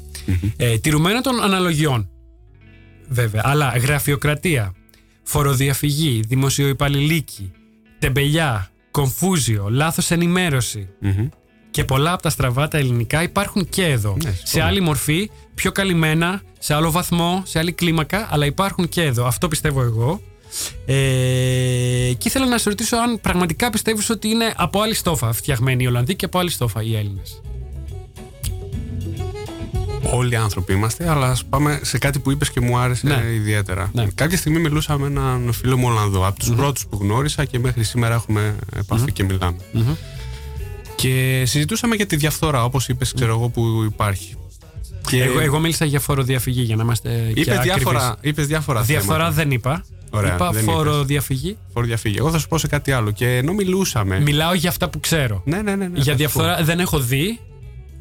[0.57, 2.09] Ε, τηρουμένο των αναλογιών.
[3.07, 3.41] Βέβαια.
[3.45, 4.73] Αλλά γραφειοκρατία,
[5.23, 7.51] φοροδιαφυγή, δημοσιοϊπαλληλίκη,
[7.99, 10.89] τεμπελιά, κομφούζιο, λάθος ενημέρωση
[11.73, 14.17] και πολλά από τα στραβά τα ελληνικά υπάρχουν και εδώ.
[14.43, 19.25] σε άλλη μορφή, πιο καλυμμένα, σε άλλο βαθμό, σε άλλη κλίμακα, αλλά υπάρχουν και εδώ.
[19.25, 20.21] Αυτό πιστεύω εγώ.
[20.85, 20.93] Ε,
[22.17, 25.87] και ήθελα να σε ρωτήσω αν πραγματικά πιστεύεις ότι είναι από άλλη στόφα φτιαγμένοι οι
[25.87, 27.41] Ολλανδοί και από άλλη στόφα οι Έλληνες.
[30.13, 33.23] Όλοι άνθρωποι είμαστε, αλλά ας πάμε σε κάτι που είπες και μου άρεσε Ναι.
[33.33, 33.91] ιδιαίτερα.
[34.15, 37.83] Κάποια στιγμή μιλούσα με έναν φίλο μου Ολλανδό, από τους πρώτους που γνώρισα και μέχρι
[37.83, 39.57] σήμερα έχουμε επαφή και μιλάμε.
[41.07, 44.35] Και συζητούσαμε για τη διαφθορά, όπως είπες, ξέρω εγώ, που υπάρχει.
[45.09, 47.63] Και Εγώ, εγώ μίλησα για φοροδιαφυγή για να είμαστε και Είπες ακριβείς.
[47.83, 49.35] διάφορα, είπες διάφορα Διαφθορά θέματα.
[49.35, 49.83] δεν είπα.
[50.09, 50.73] Ωραία, είπα δεν είπες.
[50.73, 51.57] φοροδιαφυγή.
[51.73, 52.15] Φοροδιαφυγή.
[52.17, 53.11] Εγώ θα σου πω σε κάτι άλλο.
[53.11, 54.19] Και ενώ μιλούσαμε.
[54.19, 55.41] Μιλάω για αυτά που ξέρω.
[55.45, 55.87] Ναι, ναι, ναι.
[55.87, 56.63] ναι, θα για σου διαφθορά πω.
[56.63, 57.39] δεν έχω δει.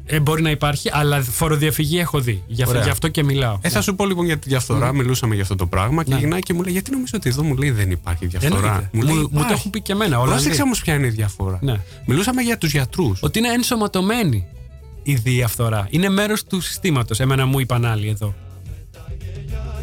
[0.05, 2.43] Ε, μπορεί να υπάρχει, αλλά φοροδιαφυγή έχω δει.
[2.47, 2.83] Γι' αυτό, Ωραία.
[2.85, 3.57] γι' αυτό και μιλάω.
[3.61, 4.93] Ε, θα σου πω λοιπόν για τη διαφθορά.
[4.93, 6.19] Μιλούσαμε για αυτό το πράγμα και Ναι.
[6.19, 8.89] γυρνάει και μου λέει: Γιατί νομίζω ότι εδώ μου λέει δεν υπάρχει διαφθορά; Εννοείται.
[8.93, 9.53] Μου- λέει, μου το «Υπάρχει».
[9.53, 10.33] έχουν πει και εμένα, Ολλανδοί.
[10.33, 11.59] Πρόσεξε όμως ποια είναι η διαφορά.
[11.61, 11.79] Ναι.
[12.05, 13.19] Μιλούσαμε για τους γιατρούς.
[13.21, 14.45] Ότι είναι ενσωματωμένη
[15.03, 15.87] η διαφθορά.
[15.89, 17.19] Είναι μέρος του συστήματος.
[17.19, 18.33] Εμένα μου είπαν άλλοι εδώ.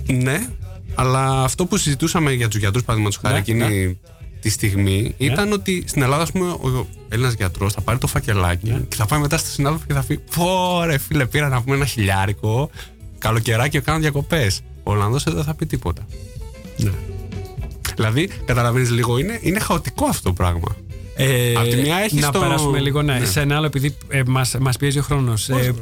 [0.06, 0.46] Ναι,
[0.94, 3.98] αλλά αυτό που συζητούσαμε για τους γιατρούς, παραδείγματος χάρη, Ναι, εκείνη
[4.40, 8.70] τη στιγμή, ήταν ότι στην Ελλάδα, ας πούμε, ο Έλληνας γιατρός θα πάρει το φακελάκι
[8.70, 8.78] Ναι.
[8.88, 11.76] και θα πάει μετά στη συνάδελφο και θα πει: Πω ρε φίλε, πήρα να πούμε
[11.76, 12.70] ένα χιλιάρικο,
[13.18, 14.60] καλοκαιράκι και κάνω διακοπές.
[14.82, 16.06] Ο Ολλανδός εδώ δεν θα πει τίποτα.
[16.76, 16.90] Ναι.
[17.94, 20.76] Δηλαδή, καταλαβαίνεις λίγο, είναι, είναι χαοτικό αυτό το πράγμα.
[21.16, 23.24] Ε, Απ' τη μια έχεις να το- περάσουμε λίγο ναι, Ναι.
[23.26, 25.48] σε ένα άλλο, επειδή ε, μας, μας πιέζει ο χρόνος.
[25.48, 25.74] Ε,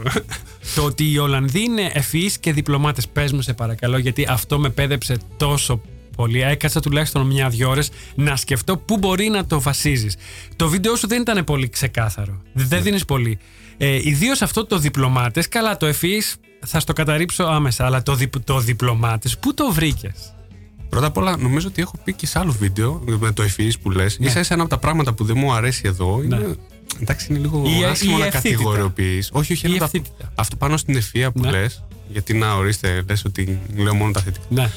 [0.75, 3.09] το ότι οι Ολλανδοί είναι ευφυείς και διπλωμάτες.
[3.09, 5.81] Πες μου σε παρακαλώ, γιατί αυτό με πέδεψε τόσο
[6.19, 6.43] πολύ.
[6.43, 10.17] Έκατσα τουλάχιστον μια-δυο ώρες να σκεφτώ πού μπορεί να το βασίζεις.
[10.57, 12.43] Το βίντεο σου δεν ήταν πολύ ξεκάθαρο.
[12.53, 13.39] Δεν δίνεις πολύ.
[13.77, 16.23] Ε, Ιδίως αυτό το διπλωμάτες, καλά το εφή
[16.67, 20.35] θα στο καταρρύψω άμεσα, αλλά το, διπ, το διπλωμάτες, πού το βρήκες;
[20.89, 23.91] Πρώτα απ' όλα, νομίζω ότι έχω πει και σε άλλο βίντεο με το ευφυή που
[23.91, 24.19] λες.
[24.19, 24.27] Ναι.
[24.27, 26.57] Ίσα ίσα ένα από τα πράγματα που δεν μου αρέσει εδώ είναι.
[27.03, 28.53] Εντάξει, είναι λίγο Η- άσχημο η να ευθύτητα.
[28.55, 29.29] κατηγοριοποιείς.
[29.33, 30.33] Όχι, όχι, Η ένα από τα- ευθύτητα.
[30.35, 31.51] αυτό πάνω στην ευθεία που Ναι.
[31.51, 31.85] λες.
[32.13, 34.45] Γιατί να ορίστε, λες ότι λέω μόνο τα θετικά.
[34.49, 34.71] Ναι.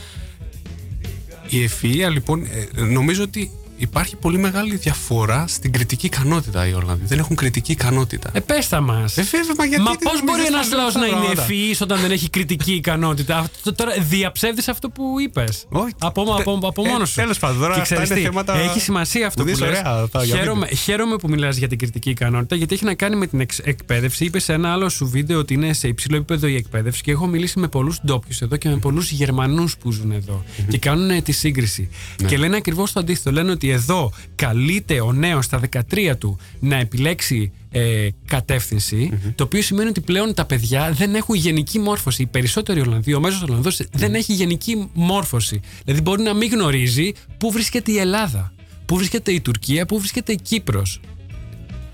[1.51, 2.43] Η ευφυΐα λοιπόν,
[2.75, 3.51] ε, νομίζω ότι
[3.82, 7.05] υπάρχει πολύ μεγάλη διαφορά στην κριτική ικανότητα οι Ολλανδοί.
[7.05, 8.29] Δεν έχουν κριτική ικανότητα.
[8.34, 9.17] Ε, πες τα μας.
[9.17, 11.05] Ε, βέβαια, μα γιατί Μα δεν πώς νομίζεις μπορεί τα ένας λέω λαός αυτά να
[11.07, 15.65] είναι πράγματα; ευφυής όταν δεν έχει κριτική ικανότητα; Αυτό, τώρα διαψεύδεις αυτό που είπες.
[15.69, 15.93] Όχι.
[15.99, 17.15] Από, από, από Ε, μόνος σου.
[17.15, 19.67] τέλος πάντων, τώρα Και αυτά ξέρεις είναι τι, θέματα- Έχει σημασία αυτό Μου που δεις
[19.67, 19.79] λες.
[19.79, 23.15] ωραία αυτά για Χαίρομαι, χαίρομαι που μιλάς για την κριτική ικανότητα γιατί έχει να κάνει
[23.15, 24.25] με την εξ- εκπαίδευση.
[24.25, 27.27] Είπες σε ένα άλλο σου βίντεο ότι είναι σε υψηλό επίπεδο η εκπαίδευση και έχω
[27.27, 31.21] μιλήσει με πολλούς ντόπιους εδώ και με πολλούς Γερμανούς που ζουν εδώ και κάνουν ε,
[31.21, 31.89] τη σύγκριση.
[32.21, 32.27] Ναι.
[32.27, 33.32] Και λένε ακριβώς το αντίθετο.
[33.32, 35.59] Λένε ότι εδώ καλείται ο νέος στα
[35.91, 41.36] 13 του να επιλέξει ε, κατευθυνση το οποίο σημαίνει ότι πλέον τα παιδιά δεν έχουν
[41.36, 42.22] γενική μόρφωση.
[42.22, 45.59] Οι περισσότεροι Ολλανδοί, ο μέσος Ολλανδός δεν έχει γενική μόρφωση.
[45.84, 48.53] Δηλαδή μπορεί να μην γνωρίζει πού βρίσκεται η Ελλάδα,
[48.86, 50.99] πού βρίσκεται η Τουρκία, πού βρίσκεται η Κύπρος.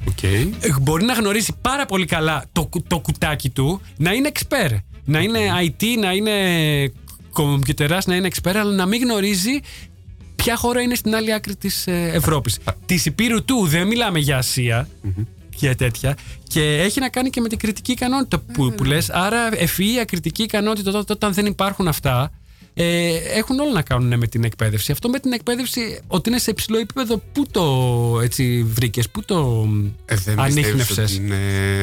[0.07, 0.23] Οκ.
[0.23, 0.47] Ε,
[0.81, 5.19] Μπορεί να γνωρίζει πάρα πολύ καλά το, κου- το κουτάκι του, να είναι expert, να
[5.19, 6.33] είναι IT, να είναι
[7.31, 9.59] κομπιουτεράς, να είναι expert, αλλά να μην γνωρίζει
[10.47, 14.37] ποια χώρα είναι στην άλλη άκρη της ε, Ευρώπης; Της ηπείρου του, δεν μιλάμε για
[14.37, 14.87] Ασία
[15.55, 16.17] και τέτοια.
[16.47, 19.09] Και έχει να κάνει και με την κριτική ικανότητα που, που λες.
[19.09, 22.31] Άρα ευφυΐα, κριτική ικανότητα, τότε όταν δεν υπάρχουν αυτά,
[22.79, 24.91] ε, έχουν όλα να κάνουν με την εκπαίδευση.
[24.91, 27.63] Αυτό με την εκπαίδευση, ότι είναι σε υψηλό επίπεδο, πού το
[28.23, 29.67] έτσι βρήκες, πού το
[30.05, 31.37] Ε, δεν πιστεύεις ανείχνευσες; ότι, είναι,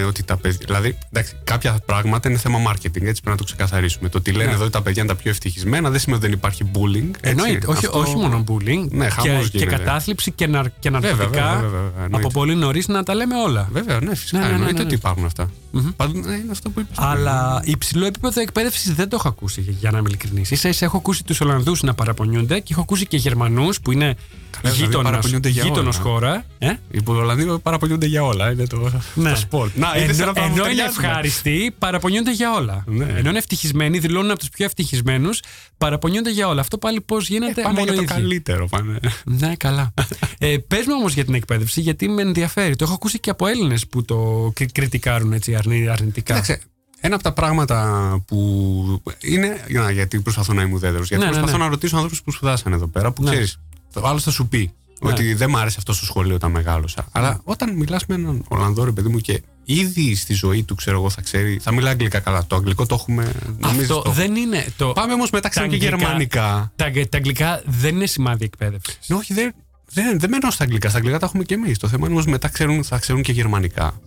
[0.07, 0.59] ότι τα παιδιά.
[0.66, 4.09] Δηλαδή, εντάξει, κάποια πράγματα είναι θέμα marketing, έτσι πρέπει να το ξεκαθαρίσουμε.
[4.09, 4.53] Το ότι λένε Ναι.
[4.55, 7.09] εδώ ότι τα παιδιά είναι τα πιο ευτυχισμένα δεν σημαίνει ότι δεν υπάρχει bullying.
[7.20, 7.20] έτσι.
[7.20, 9.76] Εννοείται, όχι, Αυτό- όχι μόνο bullying, Ναι, χαμός και, και γίνεται.
[9.76, 12.16] κατάθλιψη και, ναρ, και ναρκωτικά βέβαια, βέβαια, βέβαια, εννοείται.
[12.16, 13.68] από πολύ νωρίς να τα λέμε όλα.
[13.72, 14.38] Βέβαια, ναι, φυσικά.
[14.38, 14.86] Ναι, ναι, ναι, εννοείται ναι, ναι.
[14.86, 15.51] ότι υπάρχουν αυτά.
[15.97, 16.97] Πάντως, ναι, είναι αυτό που είπες.
[16.99, 20.61] Αλλά υψηλό επίπεδο εκπαίδευσης δεν το έχω ακούσει, για- για να είμαι ειλικρινής.
[20.61, 24.14] ίσα ίσα έχω ακούσει τους Ολλανδούς να παραπονιούνται και έχω ακούσει και Γερμανούς που είναι
[24.62, 26.05] δηλαδή παραπονιούνται για γείτονας όλα.
[26.05, 26.45] χώρα.
[26.59, 28.51] Ε; Οι Ολλανδοί παραπονιούνται για όλα.
[28.51, 29.30] Είναι το, Ναι.
[29.30, 29.76] το sport.
[29.76, 31.07] Να, είδες ενώ ένα πράγμα που ενώ είναι ταιριάζουμε.
[31.07, 32.85] ευχάριστοι, παραπονιούνται για όλα.
[32.87, 33.05] Ναι.
[33.16, 35.43] Ενώ είναι ευτυχισμένοι, δηλώνουν από τους πιο ευτυχισμένους,
[35.78, 36.61] παραπονιούνται για όλα.
[36.61, 38.14] Αυτό πάλι πώς γίνεται; Ε, Πάνε μόνο για το οι ίδιοι.
[38.14, 38.66] καλύτερο.
[38.68, 38.99] Πάνε.
[39.24, 39.95] Ναι, καλά.
[40.39, 42.76] ε, Πες μου όμως για την εκπαίδευση, γιατί με ενδιαφέρει.
[42.76, 46.41] Το έχω ακούσει και από Έλληνες που το κρι- κριτικάρουν έτσι αρνη- αρνητικά.
[46.41, 46.62] Κοίταξε,
[47.07, 47.78] ένα από τα πράγματα
[48.26, 49.64] που είναι.
[49.68, 51.09] Να, γιατί προσπαθώ να είμαι ουδέτερος.
[51.09, 51.64] Γιατί Ναι, ναι, προσπαθώ ναι.
[51.64, 53.30] να ρωτήσω ανθρώπους που σπουδάσαν εδώ πέρα που Ναι.
[53.30, 53.59] ξέρεις.
[54.02, 55.11] Ο άλλο θα σου πει Ναι.
[55.11, 57.07] ότι δεν μ' άρεσε αυτό στο σχολείο όταν μεγάλωσα.
[57.12, 60.96] Αλλά όταν μιλάς με έναν Ολλανδό, ρε παιδί μου, και ήδη στη ζωή του, ξέρω
[60.96, 61.59] εγώ, θα ξέρει.
[61.62, 62.44] Θα μιλά αγγλικά καλά.
[62.46, 63.32] Το αγγλικό το έχουμε.
[63.59, 64.14] νομίζω Αυτό το; έχουμε.
[64.26, 64.66] δεν είναι.
[64.76, 64.88] Το...
[64.92, 66.72] Πάμε όμως μετά τα ξέρουν και αγγλικά- γερμανικά.
[66.76, 68.98] Τα, αγγ- τα αγγλικά δεν είναι σημάδι εκπαίδευσης.
[69.07, 69.55] Ναι, όχι, δεν,
[69.95, 70.88] δεν, δεν μένω στα αγγλικά.
[70.88, 71.78] Στα αγγλικά τα έχουμε και εμείς.
[71.78, 74.01] Το θέμα είναι όμως μετά ξέρουν, θα ξέρουν και γερμανικά.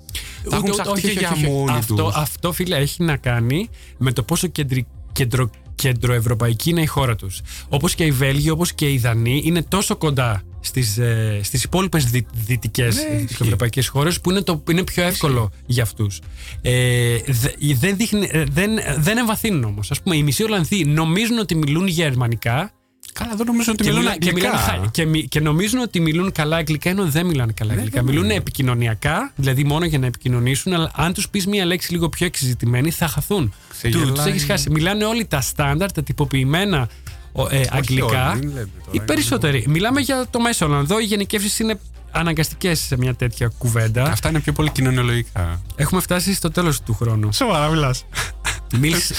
[0.50, 2.16] Θα έχουν ψαχτεί και για μόνοι αυτό, τους.
[2.16, 7.42] αυτό, φίλε, έχει να κάνει με το πόσο κεντρι, κεντρο, κεντροευρωπαϊκή είναι η χώρα τους.
[7.70, 12.06] Όπως και οι Βέλγοι, όπως και οι Δανείοι, είναι τόσο κοντά στις ε, στις υπόλοιπες
[12.06, 16.20] δι, δυτικές Ναι, ευρωπαϊκέ χώρες που είναι, το, είναι πιο εύκολο για αυτούς.
[16.62, 19.92] Ε, δε- δεν, δείχνει- ε, δεν, δεν εμβαθύνουν όμως.
[19.92, 22.72] Α πούμε, οι μισοί Ολλανδοί νομίζουν ότι μιλούν γερμανικά
[23.20, 24.50] Καλά, δεν νομίζω ότι και, μιλούν μιλά- και, αγγλικά.
[24.50, 28.02] μιλάνε χα- και, μι- και νομίζουν ότι μιλούν καλά αγγλικά ενώ δεν μιλάνε καλά αγγλικά.
[28.02, 32.26] Μιλούν επικοινωνιακά, δηλαδή μόνο για να επικοινωνήσουν, αλλά αν τους πεις μία λέξη λίγο πιο
[32.26, 33.54] εξειδικευμένη θα χαθούν.
[33.70, 34.12] Ξεγελάει.
[34.12, 34.70] Τους έχεις χάσει.
[34.70, 36.90] Μιλάνε όλοι τα στάνταρ, τα τυποποιημένα
[37.32, 38.30] ο, ε, αγγλικά.
[38.32, 39.66] όλοι, μην λέμε τώρα, οι περισσότεροι.
[39.68, 41.00] Μιλάμε για το μέσο Ολλανδό.
[41.00, 41.80] Οι γενικεύσεις είναι
[42.12, 44.04] αναγκαστικές σε μια τέτοια κουβέντα.
[44.04, 45.62] Αυτά είναι πιο πολύ κοινωνιολογικά.
[45.76, 47.34] Έχουμε φτάσει στο τέλος του χρόνου.
[47.34, 48.04] Σοβαρά μιλάς.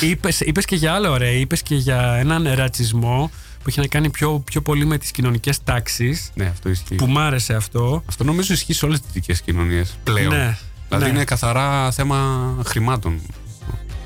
[0.01, 4.11] Είπες, είπες και για άλλο ωραία, είπες και για έναν ρατσισμό που έχει να κάνει
[4.11, 6.95] πιο, πιο πολύ με τις κοινωνικές τάξεις Ναι, αυτό ισχύει.
[6.95, 8.03] που μ' άρεσε αυτό.
[8.09, 10.29] Αυτό νομίζω ισχύει σε όλες τις δυτικές κοινωνίες πλέον.
[10.35, 11.11] Ναι, δηλαδή ναι.
[11.11, 13.21] είναι καθαρά θέμα χρημάτων.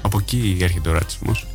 [0.03, 1.47] Από εκεί έρχεται ο ρατσισμός.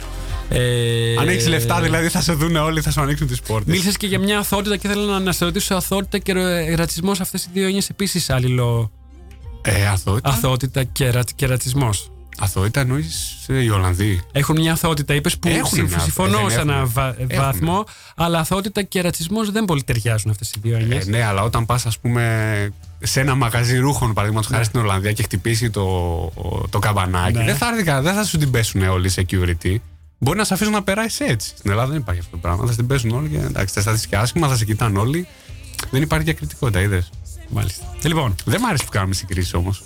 [0.50, 3.68] Ε, Αν έχεις λεφτά, δηλαδή θα σε δουν όλοι, θα σου ανοίξουν τις πόρτες.
[3.74, 7.20] Μίλησες και για μια αθότητα και ήθελα να, να σε ρωτήσω αθότητα και ρα- ρατσισμός.
[7.22, 8.92] Αυτές οι δύο έννοιες επίσης άλληλο.
[9.62, 10.30] Ε, αθότητα.
[10.30, 12.12] Αθότητα και, ρα, και ρατσισμός.
[12.40, 13.06] Αθότητα εννοεί
[13.48, 14.22] οι Ολλανδοί.
[14.32, 16.92] Έχουν μια αθότητα, είπες που Έχουν συμφ- μια- συμφωνώ δεν σε ένα έχουν.
[16.94, 17.28] βα- Έχουν.
[17.36, 17.86] βαθμό,
[18.16, 21.08] αλλά αθότητα και ρατσισμός δεν πολύ ταιριάζουν αυτές οι δύο έννοιες.
[21.08, 25.12] Ε, ναι, αλλά όταν πας, ας πούμε, σε ένα μαγαζί ρούχων, παραδείγματος χάρη στην Ολλανδία
[25.12, 25.86] και χτυπήσει το,
[26.70, 27.44] το καμπανάκι, Ναι.
[27.46, 29.76] δεν, θα, έρθει κανένα- δεν θα σου την πέσουν όλοι οι security.
[30.20, 31.54] Μπορεί να σε αφήσουν να περάσει έτσι.
[31.58, 32.66] Στην Ελλάδα δεν υπάρχει αυτό το πράγμα.
[32.66, 35.28] Θα στην πέσουν όλοι και εντάξει, θα σταθείς και άσχημα, θα σε κοιτάνε όλοι.
[35.90, 37.10] Δεν υπάρχει διακριτικότητα, είδες.
[37.50, 37.86] Μάλιστα.
[38.04, 39.84] Λοιπόν, Δεν μ' άρεσε που κάνουμε συγκρίσεις όμως.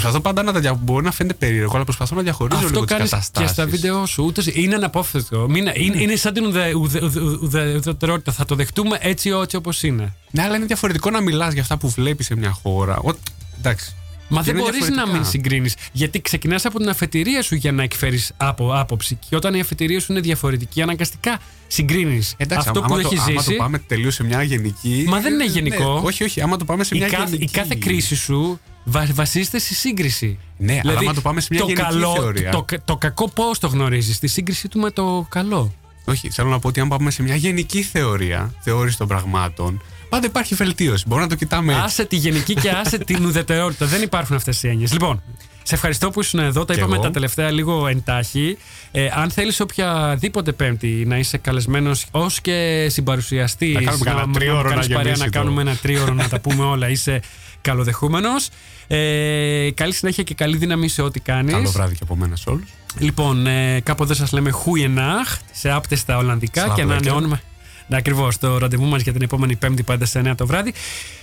[0.00, 0.74] Προσπαθώ πάντα να τα δια...
[0.74, 3.46] Μπορεί να φαίνεται περίεργο, αλλά προσπαθώ να διαχωρίζω Αυτό λίγο τις κάνεις καταστάσει.
[3.46, 4.24] και στα βίντεο σου.
[4.24, 5.46] Ούτε, είναι αναπόφευκτο.
[5.48, 8.32] Μην, είναι, είναι σαν την ουδε- ουδε- ουδε- ουδε- ουδετερότητα.
[8.32, 10.14] Θα το δεχτούμε έτσι, έτσι όπως είναι.
[10.30, 12.96] Ναι, αλλά είναι διαφορετικό να μιλάς για αυτά που βλέπεις σε μια χώρα.
[12.98, 13.10] Ο...
[13.58, 13.94] Εντάξει.
[14.28, 15.16] Μα Και δεν είναι μπορείς να διαφορετικά.
[15.18, 15.76] μην συγκρίνεις.
[15.92, 19.18] Γιατί ξεκινάς από την αφετηρία σου για να εκφέρεις από άποψη.
[19.28, 23.18] Και όταν η αφετηρία σου είναι διαφορετική, αναγκαστικά συγκρίνεις Εντάξει, αυτό άμα, που άμα έχεις
[23.18, 23.50] το, άμα ζήσει.
[23.50, 25.04] το πάμε τελείως σε μια γενική.
[25.08, 26.00] Μα δεν είναι Ναι, γενικό.
[26.04, 26.40] όχι, όχι.
[26.40, 27.44] Άμα το πάμε σε η, μια κάθε, γενική.
[27.44, 30.38] η κάθε κρίση σου βα- βασίζεται στη σύγκριση.
[30.56, 32.50] Ναι, αλλά άμα το πάμε σε μια το γενική καλό, θεωρία.
[32.50, 35.72] Το, το κακό πώς το γνωρίζεις, τη σύγκριση του με το καλό;
[36.04, 40.26] Όχι, θέλω να πω ότι αν πάμε σε μια γενική θεωρία, θεώρηση των πραγμάτων, πάντα
[40.26, 41.04] υπάρχει βελτίωση.
[41.06, 41.84] Μπορούμε να το κοιτάμε έτσι.
[41.84, 43.86] Άσε τη γενική και άσε την ουδετερότητα.
[43.86, 44.92] Δεν υπάρχουν αυτές οι έννοιες.
[44.92, 45.22] Λοιπόν,
[45.62, 46.64] σε ευχαριστώ που ήσουν εδώ.
[46.64, 47.02] Τα Κι είπαμε εγώ.
[47.04, 48.56] τα τελευταία λίγο εντάχει.
[48.92, 54.62] Ε, αν θέλεις οποιαδήποτε Πέμπτη να είσαι καλεσμένος ως και συμπαρουσιαστής, Να κάνουμε κανένα τρίωρο
[54.62, 57.20] να παρέα, να γεμίσει το- κάνουμε ένα τρίωρο να τα πούμε όλα, είσαι
[57.64, 58.48] καλοδεχούμενος.
[58.86, 61.52] Ε, καλή συνέχεια και καλή δύναμη σε ό,τι κάνεις.
[61.52, 62.68] Καλό βράδυ και από μένα σε όλους.
[62.98, 66.84] Λοιπόν, ε, κάπου εδώ σας λέμε Χούιενάχ σε άπτεστα Ολλανδικά Slap και lekker.
[66.84, 67.42] ανανεώνουμε.
[67.86, 68.38] Ναι, ακριβώς.
[68.38, 70.72] Το ραντεβού μας για την επόμενη Πέμπτη πάντα σε 9 το βράδυ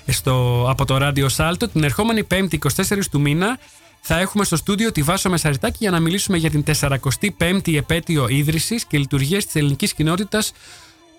[0.07, 1.67] στο, από το ράδιο Σάλτο.
[1.67, 3.59] Την ερχόμενη Πέμπτη 24 του μήνα
[4.01, 8.85] θα έχουμε στο στούντιο τη Βάσο Μεσαριτάκη για να μιλήσουμε για την 45η επέτειο ίδρυσης
[8.85, 10.51] και λειτουργία της ελληνικής κοινότητας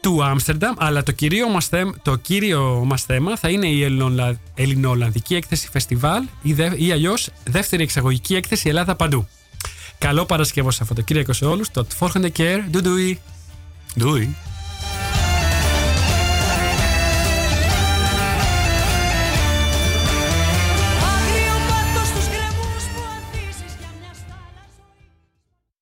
[0.03, 0.75] του Άμστερνταμ.
[0.79, 5.69] Αλλά το, κυρίω μας θέμ- το κύριο μας θέμα θα είναι η Ελληνολα- Ελληνοολλανδική έκθεση
[5.73, 9.29] φεστιβάλ ή, δε, ή αλλιώς δεύτερη εξαγωγική έκθεση Ελλάδα παντού.
[9.99, 11.65] Καλό Παρασκευό Σαββατοκύριακο σε όλου.
[11.73, 12.61] Το Τφόρχονται Care.
[12.71, 13.21] Ντουντουι.
[13.99, 14.37] Ντούι.